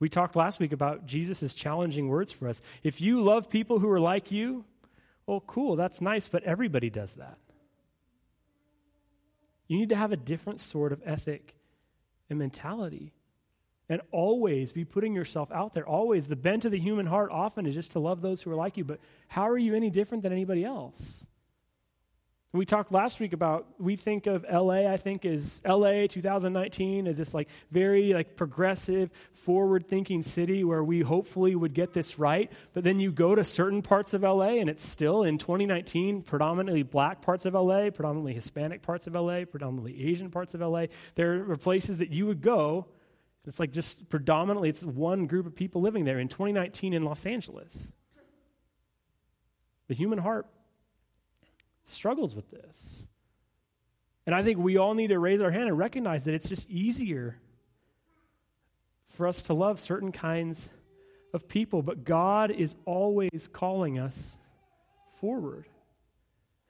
We 0.00 0.10
talked 0.10 0.36
last 0.36 0.60
week 0.60 0.72
about 0.72 1.06
Jesus' 1.06 1.54
challenging 1.54 2.08
words 2.08 2.30
for 2.30 2.48
us. 2.48 2.60
If 2.82 3.00
you 3.00 3.22
love 3.22 3.48
people 3.48 3.78
who 3.78 3.88
are 3.90 4.00
like 4.00 4.30
you, 4.30 4.64
Well, 5.26 5.40
cool, 5.40 5.76
that's 5.76 6.00
nice, 6.00 6.28
but 6.28 6.42
everybody 6.42 6.90
does 6.90 7.14
that. 7.14 7.38
You 9.66 9.78
need 9.78 9.88
to 9.88 9.96
have 9.96 10.12
a 10.12 10.16
different 10.16 10.60
sort 10.60 10.92
of 10.92 11.00
ethic 11.04 11.56
and 12.28 12.38
mentality. 12.38 13.14
And 13.88 14.00
always 14.10 14.72
be 14.72 14.84
putting 14.84 15.14
yourself 15.14 15.52
out 15.52 15.74
there. 15.74 15.86
Always. 15.86 16.28
The 16.28 16.36
bent 16.36 16.64
of 16.64 16.72
the 16.72 16.78
human 16.78 17.06
heart 17.06 17.30
often 17.30 17.66
is 17.66 17.74
just 17.74 17.92
to 17.92 17.98
love 17.98 18.22
those 18.22 18.40
who 18.40 18.50
are 18.50 18.54
like 18.54 18.78
you. 18.78 18.84
But 18.84 18.98
how 19.28 19.48
are 19.48 19.58
you 19.58 19.74
any 19.74 19.90
different 19.90 20.22
than 20.22 20.32
anybody 20.32 20.64
else? 20.64 21.26
We 22.54 22.64
talked 22.64 22.92
last 22.92 23.18
week 23.18 23.32
about 23.32 23.66
we 23.80 23.96
think 23.96 24.28
of 24.28 24.46
LA, 24.48 24.86
I 24.86 24.96
think, 24.96 25.24
is 25.24 25.60
LA 25.66 26.06
2019 26.06 27.08
as 27.08 27.16
this 27.16 27.34
like 27.34 27.48
very 27.72 28.14
like 28.14 28.36
progressive, 28.36 29.10
forward-thinking 29.32 30.22
city 30.22 30.62
where 30.62 30.84
we 30.84 31.00
hopefully 31.00 31.56
would 31.56 31.74
get 31.74 31.94
this 31.94 32.16
right. 32.16 32.52
But 32.72 32.84
then 32.84 33.00
you 33.00 33.10
go 33.10 33.34
to 33.34 33.42
certain 33.42 33.82
parts 33.82 34.14
of 34.14 34.22
LA 34.22 34.60
and 34.60 34.70
it's 34.70 34.86
still 34.86 35.24
in 35.24 35.36
2019 35.36 36.22
predominantly 36.22 36.84
black 36.84 37.22
parts 37.22 37.44
of 37.44 37.54
LA, 37.54 37.90
predominantly 37.90 38.34
Hispanic 38.34 38.82
parts 38.82 39.08
of 39.08 39.14
LA, 39.14 39.44
predominantly 39.46 40.08
Asian 40.08 40.30
parts 40.30 40.54
of 40.54 40.60
LA. 40.60 40.86
There 41.16 41.50
are 41.50 41.56
places 41.56 41.98
that 41.98 42.10
you 42.10 42.26
would 42.26 42.40
go. 42.40 42.86
It's 43.48 43.58
like 43.58 43.72
just 43.72 44.08
predominantly 44.08 44.68
it's 44.68 44.84
one 44.84 45.26
group 45.26 45.46
of 45.46 45.56
people 45.56 45.80
living 45.80 46.04
there 46.04 46.20
in 46.20 46.28
2019 46.28 46.92
in 46.92 47.02
Los 47.02 47.26
Angeles. 47.26 47.92
The 49.88 49.94
human 49.94 50.20
heart 50.20 50.46
struggles 51.84 52.34
with 52.34 52.50
this. 52.50 53.06
And 54.26 54.34
I 54.34 54.42
think 54.42 54.58
we 54.58 54.76
all 54.76 54.94
need 54.94 55.08
to 55.08 55.18
raise 55.18 55.40
our 55.40 55.50
hand 55.50 55.68
and 55.68 55.78
recognize 55.78 56.24
that 56.24 56.34
it's 56.34 56.48
just 56.48 56.68
easier 56.70 57.36
for 59.08 59.26
us 59.26 59.42
to 59.44 59.54
love 59.54 59.78
certain 59.78 60.12
kinds 60.12 60.68
of 61.32 61.48
people, 61.48 61.82
but 61.82 62.04
God 62.04 62.50
is 62.50 62.76
always 62.84 63.48
calling 63.52 63.98
us 63.98 64.38
forward. 65.20 65.66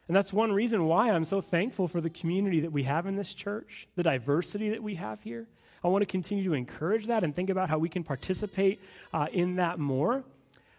And 0.08 0.16
that's 0.16 0.32
one 0.32 0.52
reason 0.52 0.84
why 0.86 1.10
I'm 1.10 1.24
so 1.24 1.40
thankful 1.40 1.88
for 1.88 2.00
the 2.00 2.10
community 2.10 2.60
that 2.60 2.72
we 2.72 2.82
have 2.82 3.06
in 3.06 3.16
this 3.16 3.32
church, 3.32 3.88
the 3.96 4.02
diversity 4.02 4.70
that 4.70 4.82
we 4.82 4.96
have 4.96 5.22
here. 5.22 5.46
I 5.82 5.88
want 5.88 6.02
to 6.02 6.06
continue 6.06 6.44
to 6.44 6.54
encourage 6.54 7.06
that 7.06 7.24
and 7.24 7.34
think 7.34 7.50
about 7.50 7.70
how 7.70 7.78
we 7.78 7.88
can 7.88 8.04
participate 8.04 8.80
uh, 9.12 9.28
in 9.32 9.56
that 9.56 9.78
more. 9.78 10.24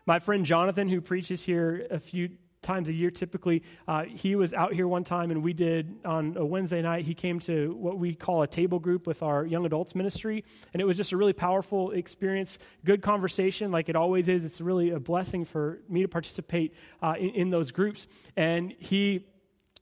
My 0.05 0.19
friend 0.19 0.45
Jonathan, 0.45 0.89
who 0.89 1.01
preaches 1.01 1.43
here 1.43 1.87
a 1.89 1.99
few 1.99 2.29
times 2.65 2.89
a 2.89 2.93
year 2.93 3.11
typically. 3.11 3.63
Uh, 3.87 4.03
he 4.03 4.35
was 4.35 4.53
out 4.53 4.73
here 4.73 4.87
one 4.87 5.03
time, 5.03 5.31
and 5.31 5.43
we 5.43 5.53
did 5.53 5.95
on 6.03 6.35
a 6.35 6.45
Wednesday 6.45 6.81
night, 6.81 7.05
he 7.05 7.13
came 7.13 7.39
to 7.39 7.73
what 7.75 7.97
we 7.97 8.13
call 8.15 8.41
a 8.41 8.47
table 8.47 8.79
group 8.79 9.07
with 9.07 9.23
our 9.23 9.45
young 9.45 9.65
adults 9.65 9.95
ministry. 9.95 10.43
And 10.73 10.81
it 10.81 10.85
was 10.85 10.97
just 10.97 11.11
a 11.11 11.17
really 11.17 11.33
powerful 11.33 11.91
experience, 11.91 12.59
good 12.83 13.01
conversation, 13.01 13.71
like 13.71 13.87
it 13.87 13.95
always 13.95 14.27
is. 14.27 14.43
It's 14.43 14.59
really 14.59 14.89
a 14.89 14.99
blessing 14.99 15.45
for 15.45 15.79
me 15.87 16.01
to 16.01 16.07
participate 16.07 16.73
uh, 17.01 17.15
in, 17.17 17.29
in 17.29 17.49
those 17.51 17.71
groups. 17.71 18.07
And 18.35 18.73
he 18.79 19.25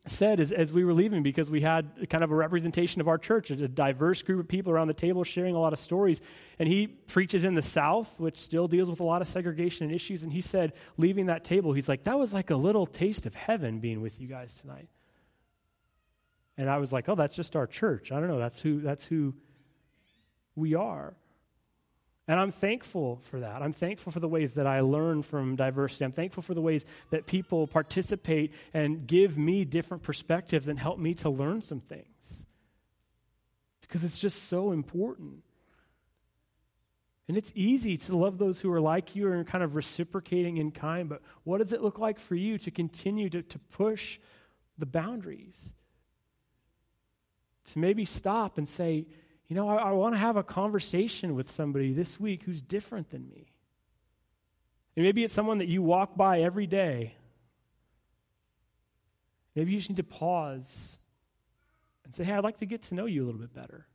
said 0.05 0.41
as, 0.41 0.51
as 0.51 0.73
we 0.73 0.83
were 0.83 0.93
leaving 0.93 1.23
because 1.23 1.49
we 1.49 1.61
had 1.61 2.09
kind 2.09 2.23
of 2.23 2.31
a 2.31 2.35
representation 2.35 2.99
of 2.99 3.07
our 3.07 3.17
church, 3.17 3.51
a 3.51 3.67
diverse 3.67 4.21
group 4.21 4.39
of 4.39 4.47
people 4.47 4.71
around 4.71 4.87
the 4.87 4.93
table 4.93 5.23
sharing 5.23 5.55
a 5.55 5.59
lot 5.59 5.71
of 5.71 5.79
stories. 5.79 6.21
And 6.59 6.67
he 6.67 6.87
preaches 6.87 7.45
in 7.45 7.55
the 7.55 7.61
South, 7.61 8.19
which 8.19 8.37
still 8.37 8.67
deals 8.67 8.89
with 8.89 8.99
a 8.99 9.03
lot 9.05 9.21
of 9.21 9.29
segregation 9.29 9.85
and 9.85 9.95
issues. 9.95 10.23
And 10.23 10.33
he 10.33 10.41
said, 10.41 10.73
leaving 10.97 11.27
that 11.27 11.45
table, 11.45 11.71
he's 11.71 11.87
like, 11.87 12.03
that 12.03 12.19
was 12.19 12.33
like 12.33 12.49
a 12.49 12.55
little 12.55 12.85
taste 12.85 13.25
of 13.25 13.35
heaven 13.35 13.79
being 13.79 14.01
with 14.01 14.19
you 14.19 14.27
guys 14.27 14.55
tonight. 14.55 14.89
And 16.57 16.69
I 16.69 16.77
was 16.77 16.91
like, 16.91 17.07
oh, 17.07 17.15
that's 17.15 17.35
just 17.35 17.55
our 17.55 17.65
church. 17.65 18.11
I 18.11 18.19
don't 18.19 18.27
know. 18.27 18.39
That's 18.39 18.61
who, 18.61 18.81
that's 18.81 19.05
who 19.05 19.33
we 20.55 20.75
are. 20.75 21.15
And 22.27 22.39
I'm 22.39 22.51
thankful 22.51 23.19
for 23.23 23.41
that. 23.41 23.61
I'm 23.61 23.73
thankful 23.73 24.11
for 24.11 24.21
the 24.21 24.29
ways 24.29 24.53
that 24.53 24.65
I 24.65 24.79
learn 24.79 25.23
from 25.23 25.57
diversity. 25.57 26.05
I'm 26.05 26.13
thankful 26.13 26.41
for 26.41 26.53
the 26.53 26.61
ways 26.61 26.85
that 27.09 27.25
people 27.25 27.67
participate 27.67 28.53
and 28.73 29.05
give 29.05 29.37
me 29.37 29.65
different 29.65 30.03
perspectives 30.03 30.69
and 30.69 30.79
help 30.79 30.99
me 30.99 31.15
to 31.15 31.29
learn 31.29 31.61
some 31.61 31.81
things. 31.81 32.45
Because 33.81 34.05
it's 34.05 34.17
just 34.17 34.45
so 34.45 34.71
important. 34.71 35.43
And 37.27 37.37
it's 37.37 37.51
easy 37.55 37.97
to 37.97 38.17
love 38.17 38.37
those 38.37 38.61
who 38.61 38.71
are 38.71 38.81
like 38.81 39.15
you 39.15 39.31
and 39.31 39.45
kind 39.45 39.63
of 39.63 39.75
reciprocating 39.75 40.57
in 40.57 40.71
kind, 40.71 41.09
but 41.09 41.21
what 41.43 41.57
does 41.57 41.73
it 41.73 41.81
look 41.81 41.99
like 41.99 42.19
for 42.19 42.35
you 42.35 42.57
to 42.59 42.71
continue 42.71 43.29
to, 43.29 43.41
to 43.41 43.59
push 43.59 44.19
the 44.77 44.85
boundaries? 44.85 45.73
To 47.71 47.79
maybe 47.79 48.03
stop 48.05 48.57
and 48.57 48.67
say, 48.67 49.07
you 49.53 49.59
know, 49.59 49.69
I, 49.69 49.75
I 49.75 49.91
want 49.91 50.15
to 50.15 50.17
have 50.17 50.35
a 50.35 50.41
conversation 50.41 51.35
with 51.35 51.51
somebody 51.51 51.93
this 51.93 52.19
week 52.19 52.41
who's 52.41 52.59
different 52.59 53.11
than 53.11 53.29
me. 53.29 53.53
And 54.95 55.05
maybe 55.05 55.23
it's 55.23 55.31
someone 55.31 55.59
that 55.59 55.67
you 55.67 55.83
walk 55.83 56.17
by 56.17 56.41
every 56.41 56.65
day. 56.65 57.13
Maybe 59.53 59.73
you 59.73 59.77
just 59.77 59.91
need 59.91 59.97
to 59.97 60.03
pause 60.03 60.97
and 62.03 62.15
say, 62.15 62.23
hey, 62.23 62.33
I'd 62.33 62.43
like 62.43 62.57
to 62.57 62.65
get 62.65 62.81
to 62.83 62.95
know 62.95 63.05
you 63.05 63.23
a 63.23 63.25
little 63.27 63.39
bit 63.39 63.53
better. 63.53 63.85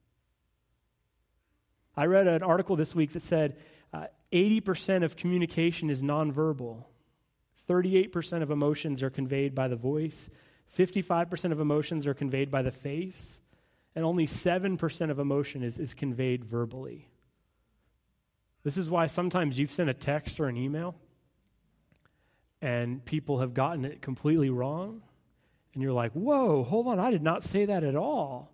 I 1.96 2.06
read 2.06 2.28
an 2.28 2.44
article 2.44 2.76
this 2.76 2.94
week 2.94 3.12
that 3.14 3.22
said 3.22 3.56
uh, 3.92 4.06
80% 4.30 5.02
of 5.02 5.16
communication 5.16 5.90
is 5.90 6.04
nonverbal, 6.04 6.84
38% 7.68 8.42
of 8.42 8.52
emotions 8.52 9.02
are 9.02 9.10
conveyed 9.10 9.56
by 9.56 9.66
the 9.66 9.74
voice, 9.74 10.30
55% 10.76 11.50
of 11.50 11.58
emotions 11.58 12.06
are 12.06 12.14
conveyed 12.14 12.48
by 12.48 12.62
the 12.62 12.70
face, 12.70 13.40
and 13.94 14.04
only 14.04 14.26
7% 14.26 15.10
of 15.10 15.18
emotion 15.18 15.62
is, 15.62 15.78
is 15.78 15.94
conveyed 15.94 16.44
verbally. 16.44 17.08
This 18.64 18.76
is 18.76 18.90
why 18.90 19.06
sometimes 19.06 19.58
you've 19.58 19.72
sent 19.72 19.90
a 19.90 19.94
text 19.94 20.40
or 20.40 20.46
an 20.46 20.56
email 20.56 20.94
and 22.60 23.04
people 23.04 23.38
have 23.38 23.54
gotten 23.54 23.84
it 23.84 24.02
completely 24.02 24.50
wrong. 24.50 25.02
And 25.74 25.82
you're 25.82 25.92
like, 25.92 26.12
whoa, 26.12 26.64
hold 26.64 26.88
on, 26.88 26.98
I 26.98 27.10
did 27.10 27.22
not 27.22 27.44
say 27.44 27.66
that 27.66 27.84
at 27.84 27.94
all. 27.94 28.52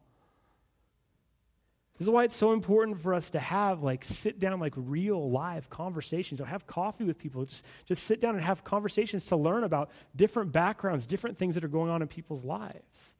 This 1.98 2.08
is 2.08 2.10
why 2.10 2.24
it's 2.24 2.34
so 2.34 2.52
important 2.52 3.00
for 3.00 3.14
us 3.14 3.30
to 3.30 3.38
have 3.38 3.82
like 3.82 4.04
sit 4.04 4.40
down 4.40 4.58
like 4.58 4.74
real 4.76 5.30
live 5.30 5.70
conversations 5.70 6.40
or 6.40 6.44
have 6.44 6.66
coffee 6.66 7.04
with 7.04 7.18
people. 7.18 7.44
Just, 7.44 7.64
just 7.86 8.02
sit 8.02 8.20
down 8.20 8.34
and 8.34 8.44
have 8.44 8.64
conversations 8.64 9.26
to 9.26 9.36
learn 9.36 9.62
about 9.62 9.90
different 10.14 10.50
backgrounds, 10.50 11.06
different 11.06 11.38
things 11.38 11.54
that 11.54 11.62
are 11.62 11.68
going 11.68 11.90
on 11.90 12.02
in 12.02 12.08
people's 12.08 12.44
lives. 12.44 13.14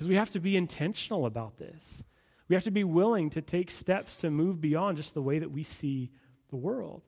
Because 0.00 0.08
we 0.08 0.16
have 0.16 0.30
to 0.30 0.40
be 0.40 0.56
intentional 0.56 1.26
about 1.26 1.58
this. 1.58 2.04
We 2.48 2.54
have 2.54 2.64
to 2.64 2.70
be 2.70 2.84
willing 2.84 3.28
to 3.28 3.42
take 3.42 3.70
steps 3.70 4.16
to 4.16 4.30
move 4.30 4.58
beyond 4.58 4.96
just 4.96 5.12
the 5.12 5.20
way 5.20 5.38
that 5.38 5.50
we 5.50 5.62
see 5.62 6.10
the 6.48 6.56
world. 6.56 7.02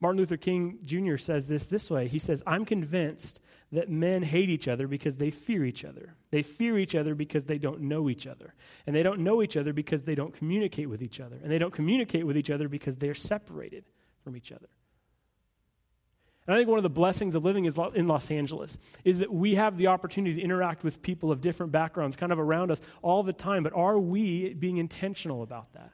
Martin 0.00 0.18
Luther 0.18 0.36
King 0.36 0.80
Jr. 0.84 1.16
says 1.16 1.46
this 1.46 1.68
this 1.68 1.92
way 1.92 2.08
He 2.08 2.18
says, 2.18 2.42
I'm 2.44 2.64
convinced 2.64 3.40
that 3.70 3.88
men 3.88 4.24
hate 4.24 4.50
each 4.50 4.66
other 4.66 4.88
because 4.88 5.18
they 5.18 5.30
fear 5.30 5.64
each 5.64 5.84
other. 5.84 6.16
They 6.32 6.42
fear 6.42 6.76
each 6.76 6.96
other 6.96 7.14
because 7.14 7.44
they 7.44 7.58
don't 7.58 7.82
know 7.82 8.10
each 8.10 8.26
other. 8.26 8.54
And 8.84 8.96
they 8.96 9.04
don't 9.04 9.20
know 9.20 9.40
each 9.40 9.56
other 9.56 9.72
because 9.72 10.02
they 10.02 10.16
don't 10.16 10.34
communicate 10.34 10.90
with 10.90 11.02
each 11.02 11.20
other. 11.20 11.38
And 11.40 11.52
they 11.52 11.58
don't 11.58 11.72
communicate 11.72 12.26
with 12.26 12.36
each 12.36 12.50
other 12.50 12.68
because 12.68 12.96
they're 12.96 13.14
separated 13.14 13.84
from 14.24 14.36
each 14.36 14.50
other. 14.50 14.70
And 16.46 16.54
I 16.54 16.58
think 16.58 16.68
one 16.68 16.78
of 16.78 16.82
the 16.82 16.90
blessings 16.90 17.34
of 17.34 17.44
living 17.44 17.64
is 17.64 17.78
in 17.94 18.06
Los 18.06 18.30
Angeles 18.30 18.76
is 19.02 19.20
that 19.20 19.32
we 19.32 19.54
have 19.54 19.78
the 19.78 19.86
opportunity 19.86 20.36
to 20.36 20.42
interact 20.42 20.84
with 20.84 21.00
people 21.02 21.32
of 21.32 21.40
different 21.40 21.72
backgrounds 21.72 22.16
kind 22.16 22.32
of 22.32 22.38
around 22.38 22.70
us 22.70 22.82
all 23.00 23.22
the 23.22 23.32
time. 23.32 23.62
But 23.62 23.72
are 23.72 23.98
we 23.98 24.52
being 24.52 24.76
intentional 24.76 25.42
about 25.42 25.72
that? 25.72 25.90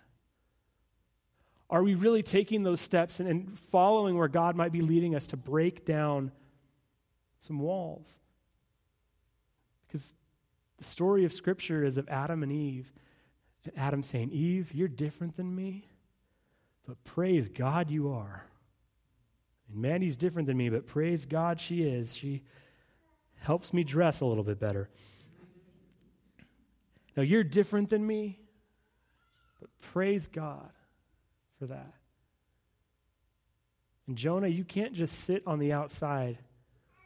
Are 1.69 1.85
we 1.85 1.95
really 1.95 2.25
taking 2.25 2.65
those 2.65 2.81
steps 2.81 3.21
and, 3.21 3.29
and 3.29 3.57
following 3.57 4.19
where 4.19 4.27
God 4.27 4.57
might 4.57 4.73
be 4.73 4.81
leading 4.81 5.15
us 5.15 5.29
to 5.29 5.37
break 5.37 5.85
down 5.85 6.33
some 7.39 7.61
walls? 7.61 8.19
Because 9.87 10.13
the 10.79 10.85
story 10.85 11.25
of 11.25 11.33
Scripture 11.33 11.85
is 11.85 11.97
of 11.97 12.09
Adam 12.09 12.43
and 12.43 12.51
Eve. 12.51 12.93
And 13.65 13.73
Adam 13.77 14.03
saying, 14.03 14.31
Eve, 14.33 14.75
you're 14.75 14.89
different 14.89 15.37
than 15.37 15.55
me, 15.55 15.87
but 16.89 17.03
praise 17.05 17.49
God 17.49 17.89
you 17.89 18.11
are. 18.11 18.47
And 19.71 19.81
Mandy's 19.81 20.17
different 20.17 20.47
than 20.47 20.57
me, 20.57 20.69
but 20.69 20.87
praise 20.87 21.27
God 21.27 21.61
she 21.61 21.83
is. 21.83 22.17
She 22.17 22.43
helps 23.37 23.73
me 23.73 23.85
dress 23.85 24.21
a 24.21 24.27
little 24.27 24.45
bit 24.45 24.59
better. 24.59 24.89
Now, 27.17 27.23
you're 27.23 27.45
different 27.45 27.91
than 27.91 28.07
me, 28.07 28.39
but 29.61 29.71
praise 29.81 30.27
God 30.27 30.71
for 31.59 31.67
that. 31.67 31.95
And 34.07 34.17
Jonah, 34.17 34.49
you 34.49 34.65
can't 34.65 34.93
just 34.93 35.21
sit 35.21 35.43
on 35.47 35.59
the 35.59 35.73
outside 35.73 36.39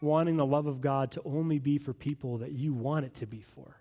wanting 0.01 0.37
the 0.37 0.47
love 0.47 0.67
of 0.67 0.81
God 0.81 1.11
to 1.13 1.23
only 1.25 1.59
be 1.59 1.79
for 1.79 1.93
people 1.93 2.39
that 2.39 2.53
you 2.53 2.73
want 2.73 3.07
it 3.07 3.15
to 3.17 3.27
be 3.27 3.41
for. 3.41 3.81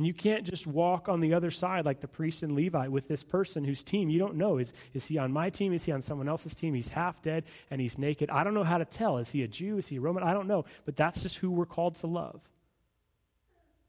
And 0.00 0.06
you 0.06 0.14
can't 0.14 0.44
just 0.44 0.66
walk 0.66 1.10
on 1.10 1.20
the 1.20 1.34
other 1.34 1.50
side 1.50 1.84
like 1.84 2.00
the 2.00 2.08
priest 2.08 2.42
and 2.42 2.54
Levi 2.54 2.88
with 2.88 3.06
this 3.06 3.22
person 3.22 3.64
whose 3.64 3.84
team 3.84 4.08
you 4.08 4.18
don't 4.18 4.36
know. 4.36 4.56
Is, 4.56 4.72
is 4.94 5.04
he 5.04 5.18
on 5.18 5.30
my 5.30 5.50
team? 5.50 5.74
Is 5.74 5.84
he 5.84 5.92
on 5.92 6.00
someone 6.00 6.26
else's 6.26 6.54
team? 6.54 6.72
He's 6.72 6.88
half 6.88 7.20
dead 7.20 7.44
and 7.70 7.82
he's 7.82 7.98
naked. 7.98 8.30
I 8.30 8.42
don't 8.42 8.54
know 8.54 8.64
how 8.64 8.78
to 8.78 8.86
tell. 8.86 9.18
Is 9.18 9.30
he 9.30 9.42
a 9.42 9.46
Jew? 9.46 9.76
Is 9.76 9.88
he 9.88 9.96
a 9.96 10.00
Roman? 10.00 10.22
I 10.22 10.32
don't 10.32 10.46
know. 10.46 10.64
But 10.86 10.96
that's 10.96 11.22
just 11.22 11.36
who 11.36 11.50
we're 11.50 11.66
called 11.66 11.96
to 11.96 12.06
love 12.06 12.40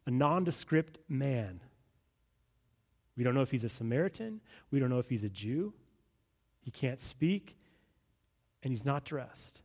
a 0.06 0.12
nondescript 0.12 0.98
man. 1.08 1.62
We 3.16 3.24
don't 3.24 3.34
know 3.34 3.44
if 3.44 3.52
he's 3.52 3.64
a 3.64 3.70
Samaritan. 3.70 4.42
We 4.70 4.82
don't 4.82 4.90
know 4.90 5.00
if 5.00 5.08
he's 5.08 5.24
a 5.24 5.30
Jew. 5.30 5.74
He 6.60 6.72
can't 6.72 7.00
speak. 7.00 7.56
and 8.64 8.74
he's 8.74 8.84
not 8.84 9.06
dressed. 9.06 9.62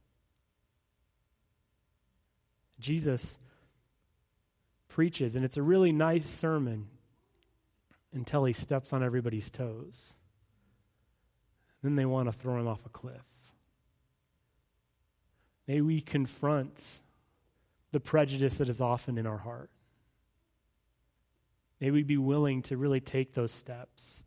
Jesus 2.78 3.36
preaches, 4.96 5.36
and 5.36 5.44
it's 5.44 5.58
a 5.58 5.62
really 5.62 5.92
nice 5.92 6.26
sermon 6.26 6.86
until 8.14 8.46
he 8.46 8.54
steps 8.54 8.94
on 8.94 9.02
everybody's 9.02 9.50
toes. 9.50 10.16
Then 11.82 11.96
they 11.96 12.06
want 12.06 12.28
to 12.28 12.32
throw 12.32 12.58
him 12.58 12.66
off 12.66 12.80
a 12.86 12.88
cliff. 12.88 13.20
May 15.68 15.82
we 15.82 16.00
confront 16.00 17.00
the 17.92 18.00
prejudice 18.00 18.56
that 18.56 18.70
is 18.70 18.80
often 18.80 19.18
in 19.18 19.26
our 19.26 19.36
heart. 19.36 19.68
May 21.78 21.90
we 21.90 22.02
be 22.02 22.16
willing 22.16 22.62
to 22.62 22.78
really 22.78 23.00
take 23.00 23.34
those 23.34 23.52
steps 23.52 24.24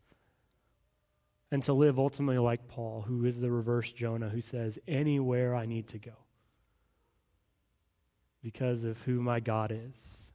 and 1.50 1.64
to 1.64 1.72
live 1.72 1.98
ultimately 1.98 2.38
like 2.38 2.68
Paul, 2.68 3.02
who 3.08 3.24
is 3.24 3.40
the 3.40 3.50
reverse 3.50 3.90
Jonah, 3.90 4.28
who 4.28 4.40
says, 4.40 4.78
Anywhere 4.86 5.52
I 5.52 5.66
need 5.66 5.88
to 5.88 5.98
go 5.98 6.14
because 8.40 8.84
of 8.84 9.02
who 9.02 9.20
my 9.20 9.40
God 9.40 9.72
is. 9.74 10.32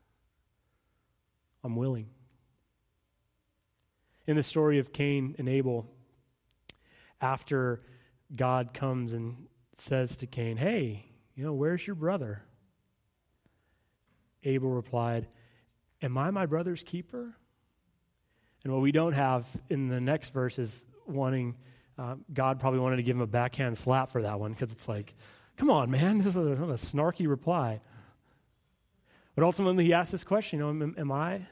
I'm 1.66 1.76
willing. 1.76 2.10
In 4.28 4.36
the 4.36 4.44
story 4.44 4.78
of 4.78 4.94
Cain 4.94 5.34
and 5.40 5.50
Abel, 5.50 5.92
after 7.20 7.82
God 8.36 8.72
comes 8.72 9.14
and 9.14 9.48
says 9.76 10.16
to 10.18 10.28
Cain, 10.28 10.58
Hey, 10.58 11.08
you 11.34 11.44
know, 11.44 11.54
where's 11.54 11.86
your 11.88 11.96
brother? 11.96 12.44
Abel 14.44 14.70
replied, 14.70 15.28
Am 16.04 16.20
I 16.20 16.30
my 16.30 16.46
brother's 16.46 16.84
keeper? 16.84 17.36
And 18.64 18.72
what 18.72 18.84
we 18.84 18.92
don't 18.92 19.14
have 19.14 19.48
in 19.68 19.88
the 19.88 20.00
next 20.00 20.34
verse 20.34 20.60
is 20.60 20.86
wanting, 21.08 21.56
uh, 21.98 22.16
God 22.32 22.60
probably 22.60 22.80
wanted 22.80 22.98
to 22.98 23.04
give 23.04 23.16
him 23.16 23.24
a 23.24 23.28
backhand 23.28 23.76
slap 23.76 24.12
for 24.12 24.22
that 24.22 24.40
one 24.40 24.54
because 24.54 24.72
it's 24.72 24.88
like, 24.88 25.16
come 25.58 25.72
on, 25.72 25.90
man, 25.90 26.18
this 26.20 26.28
is 26.28 26.36
a, 26.36 26.42
a 26.42 26.78
snarky 26.78 27.28
reply. 27.28 27.82
But 29.34 29.44
ultimately, 29.44 29.86
he 29.86 29.94
asked 29.94 30.12
this 30.12 30.24
question 30.24 30.60
you 30.60 30.66
know, 30.66 30.70
am, 30.70 30.96
am 30.96 31.12
I 31.12 31.48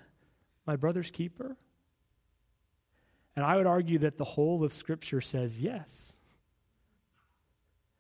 my 0.65 0.75
brother's 0.75 1.11
keeper? 1.11 1.57
And 3.35 3.45
I 3.45 3.57
would 3.57 3.65
argue 3.65 3.99
that 3.99 4.17
the 4.17 4.23
whole 4.23 4.63
of 4.63 4.73
Scripture 4.73 5.21
says 5.21 5.59
yes. 5.59 6.13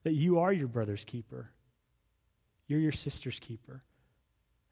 That 0.03 0.13
you 0.13 0.39
are 0.39 0.51
your 0.51 0.67
brother's 0.67 1.05
keeper, 1.05 1.49
you're 2.67 2.79
your 2.79 2.91
sister's 2.91 3.39
keeper. 3.39 3.83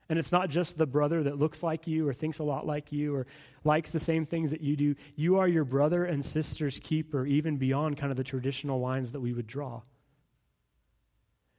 And 0.09 0.19
it's 0.19 0.33
not 0.33 0.49
just 0.49 0.77
the 0.77 0.85
brother 0.85 1.23
that 1.23 1.39
looks 1.39 1.63
like 1.63 1.87
you 1.87 2.05
or 2.05 2.13
thinks 2.13 2.39
a 2.39 2.43
lot 2.43 2.67
like 2.67 2.91
you 2.91 3.15
or 3.15 3.27
likes 3.63 3.91
the 3.91 3.99
same 3.99 4.25
things 4.25 4.51
that 4.51 4.59
you 4.59 4.75
do. 4.75 4.95
You 5.15 5.37
are 5.37 5.47
your 5.47 5.63
brother 5.63 6.03
and 6.03 6.25
sister's 6.25 6.79
keeper, 6.79 7.25
even 7.25 7.55
beyond 7.55 7.95
kind 7.95 8.11
of 8.11 8.17
the 8.17 8.25
traditional 8.25 8.81
lines 8.81 9.13
that 9.13 9.21
we 9.21 9.31
would 9.31 9.47
draw. 9.47 9.83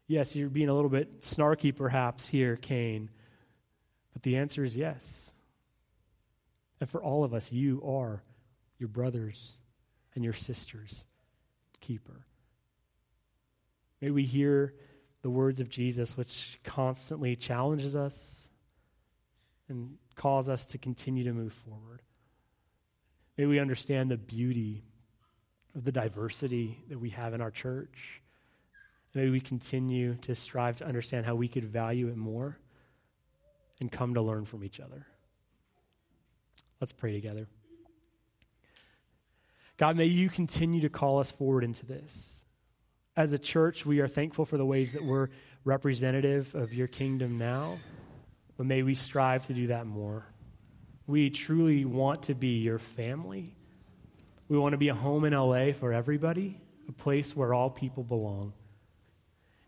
Yes, 0.07 0.37
you're 0.37 0.51
being 0.51 0.69
a 0.69 0.75
little 0.75 0.91
bit 0.91 1.23
snarky 1.23 1.75
perhaps 1.75 2.29
here, 2.29 2.57
Cain, 2.57 3.09
but 4.13 4.23
the 4.23 4.37
answer 4.37 4.63
is 4.63 4.77
yes. 4.77 5.35
And 6.83 6.91
for 6.91 7.01
all 7.01 7.23
of 7.23 7.33
us, 7.33 7.53
you 7.53 7.81
are 7.87 8.25
your 8.77 8.89
brother's 8.89 9.55
and 10.17 10.25
your 10.25 10.33
sister's 10.33 11.05
keeper. 11.81 12.27
May 14.01 14.11
we 14.11 14.25
hear 14.25 14.75
the 15.23 15.31
words 15.31 15.61
of 15.61 15.69
Jesus, 15.69 16.17
which 16.17 16.59
constantly 16.65 17.37
challenges 17.37 17.95
us 17.95 18.51
and 19.69 19.97
calls 20.17 20.49
us 20.49 20.67
to 20.67 20.79
continue 20.79 21.23
to 21.23 21.33
move 21.33 21.53
forward. 21.53 22.03
May 23.39 23.47
we 23.47 23.61
understand 23.61 24.09
the 24.09 24.19
beauty 24.19 24.83
of 25.77 25.85
the 25.85 25.93
diversity 25.93 26.83
that 26.89 26.99
we 26.99 27.11
have 27.11 27.33
in 27.33 27.41
our 27.41 27.53
church. 27.53 28.21
May 29.15 29.31
we 29.31 29.39
continue 29.39 30.17
to 30.23 30.35
strive 30.35 30.75
to 30.79 30.85
understand 30.85 31.27
how 31.27 31.37
we 31.37 31.47
could 31.47 31.65
value 31.65 32.09
it 32.09 32.17
more 32.17 32.59
and 33.81 33.93
come 33.93 34.15
to 34.15 34.21
learn 34.21 34.47
from 34.47 34.65
each 34.65 34.81
other. 34.81 35.07
Let's 36.83 36.93
pray 36.93 37.13
together. 37.13 37.47
God, 39.77 39.97
may 39.97 40.07
you 40.07 40.29
continue 40.29 40.81
to 40.81 40.89
call 40.89 41.21
us 41.21 41.31
forward 41.31 41.63
into 41.63 41.87
this. 41.87 42.45
As 43.17 43.33
a 43.33 43.39
church, 43.39 43.87
we 43.87 44.01
are 44.01 44.09
thankful 44.09 44.45
for 44.45 44.57
the 44.57 44.67
ways 44.67 44.91
that 44.95 45.05
we're 45.05 45.29
representative 45.63 46.57
of 46.57 46.75
your 46.75 46.89
kingdom 46.89 47.39
now, 47.39 47.79
but 48.57 48.67
may 48.67 48.83
we 48.83 48.97
strive 48.97 49.47
to 49.47 49.55
do 49.55 49.69
that 49.69 49.87
more. 49.87 50.27
We 51.07 51.31
truly 51.31 51.85
want 51.85 52.25
to 52.25 52.35
be 52.35 52.59
your 52.59 52.81
family. 52.81 53.55
We 54.49 54.59
want 54.59 54.73
to 54.73 54.79
be 54.79 54.89
a 54.89 54.95
home 54.95 55.25
in 55.25 55.35
LA 55.35 55.71
for 55.71 55.93
everybody, 55.93 56.61
a 56.89 56.93
place 56.93 57.37
where 57.37 57.55
all 57.55 57.71
people 57.71 58.03
belong. 58.03 58.55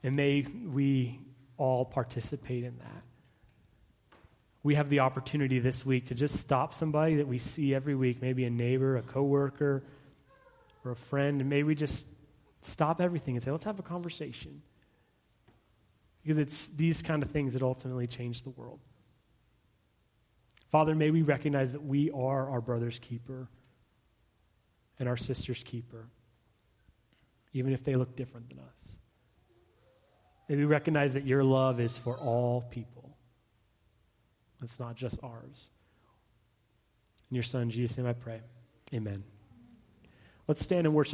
And 0.03 0.17
may 0.17 0.45
we 0.67 1.21
all 1.59 1.85
participate 1.85 2.65
in 2.65 2.77
that. 2.79 3.05
We 4.65 4.75
have 4.75 4.89
the 4.89 5.01
opportunity 5.01 5.61
this 5.61 5.87
week 5.87 6.07
to 6.07 6.15
just 6.15 6.37
stop 6.37 6.75
somebody 6.75 7.17
that 7.17 7.29
we 7.29 7.39
see 7.39 7.75
every 7.75 7.95
week, 7.95 8.21
maybe 8.21 8.45
a 8.45 8.51
neighbor, 8.51 8.97
a 8.97 9.03
coworker, 9.03 9.85
or 10.85 10.91
a 10.91 10.97
friend, 10.97 11.41
and 11.41 11.49
maybe 11.51 11.65
we 11.65 11.75
just 11.75 12.05
stop 12.63 13.01
everything 13.01 13.37
and 13.37 13.43
say, 13.43 13.51
let's 13.51 13.65
have 13.65 13.79
a 13.79 13.83
conversation. 13.83 14.63
Because 16.23 16.39
it's 16.39 16.67
these 16.69 17.03
kind 17.03 17.23
of 17.23 17.31
things 17.31 17.53
that 17.53 17.63
ultimately 17.63 18.07
change 18.07 18.43
the 18.43 18.51
world. 18.51 18.81
Father, 20.71 20.95
may 20.95 21.11
we 21.11 21.21
recognize 21.21 21.73
that 21.73 21.85
we 21.85 22.11
are 22.11 22.49
our 22.49 22.61
brother's 22.61 22.99
keeper 22.99 23.49
and 24.99 25.09
our 25.09 25.17
sister's 25.17 25.63
keeper, 25.63 26.09
even 27.53 27.73
if 27.73 27.85
they 27.85 27.97
look 27.97 28.17
different 28.17 28.49
than 28.49 28.61
us. 28.61 28.99
May 30.49 30.57
we 30.57 30.65
recognize 30.65 31.13
that 31.15 31.27
your 31.27 31.45
love 31.45 31.81
is 31.81 31.99
for 31.99 32.17
all 32.17 32.63
people, 32.71 32.94
it's 34.63 34.81
not 34.81 34.97
just 34.97 35.19
ours. 35.23 35.69
In 37.31 37.35
your 37.35 37.43
Son, 37.43 37.71
Jesus' 37.71 37.97
name 37.97 38.07
I 38.07 38.13
pray. 38.13 38.41
Amen. 38.93 39.25
Let's 40.47 40.63
stand 40.63 40.87
and 40.87 40.95
worship. 40.95 41.13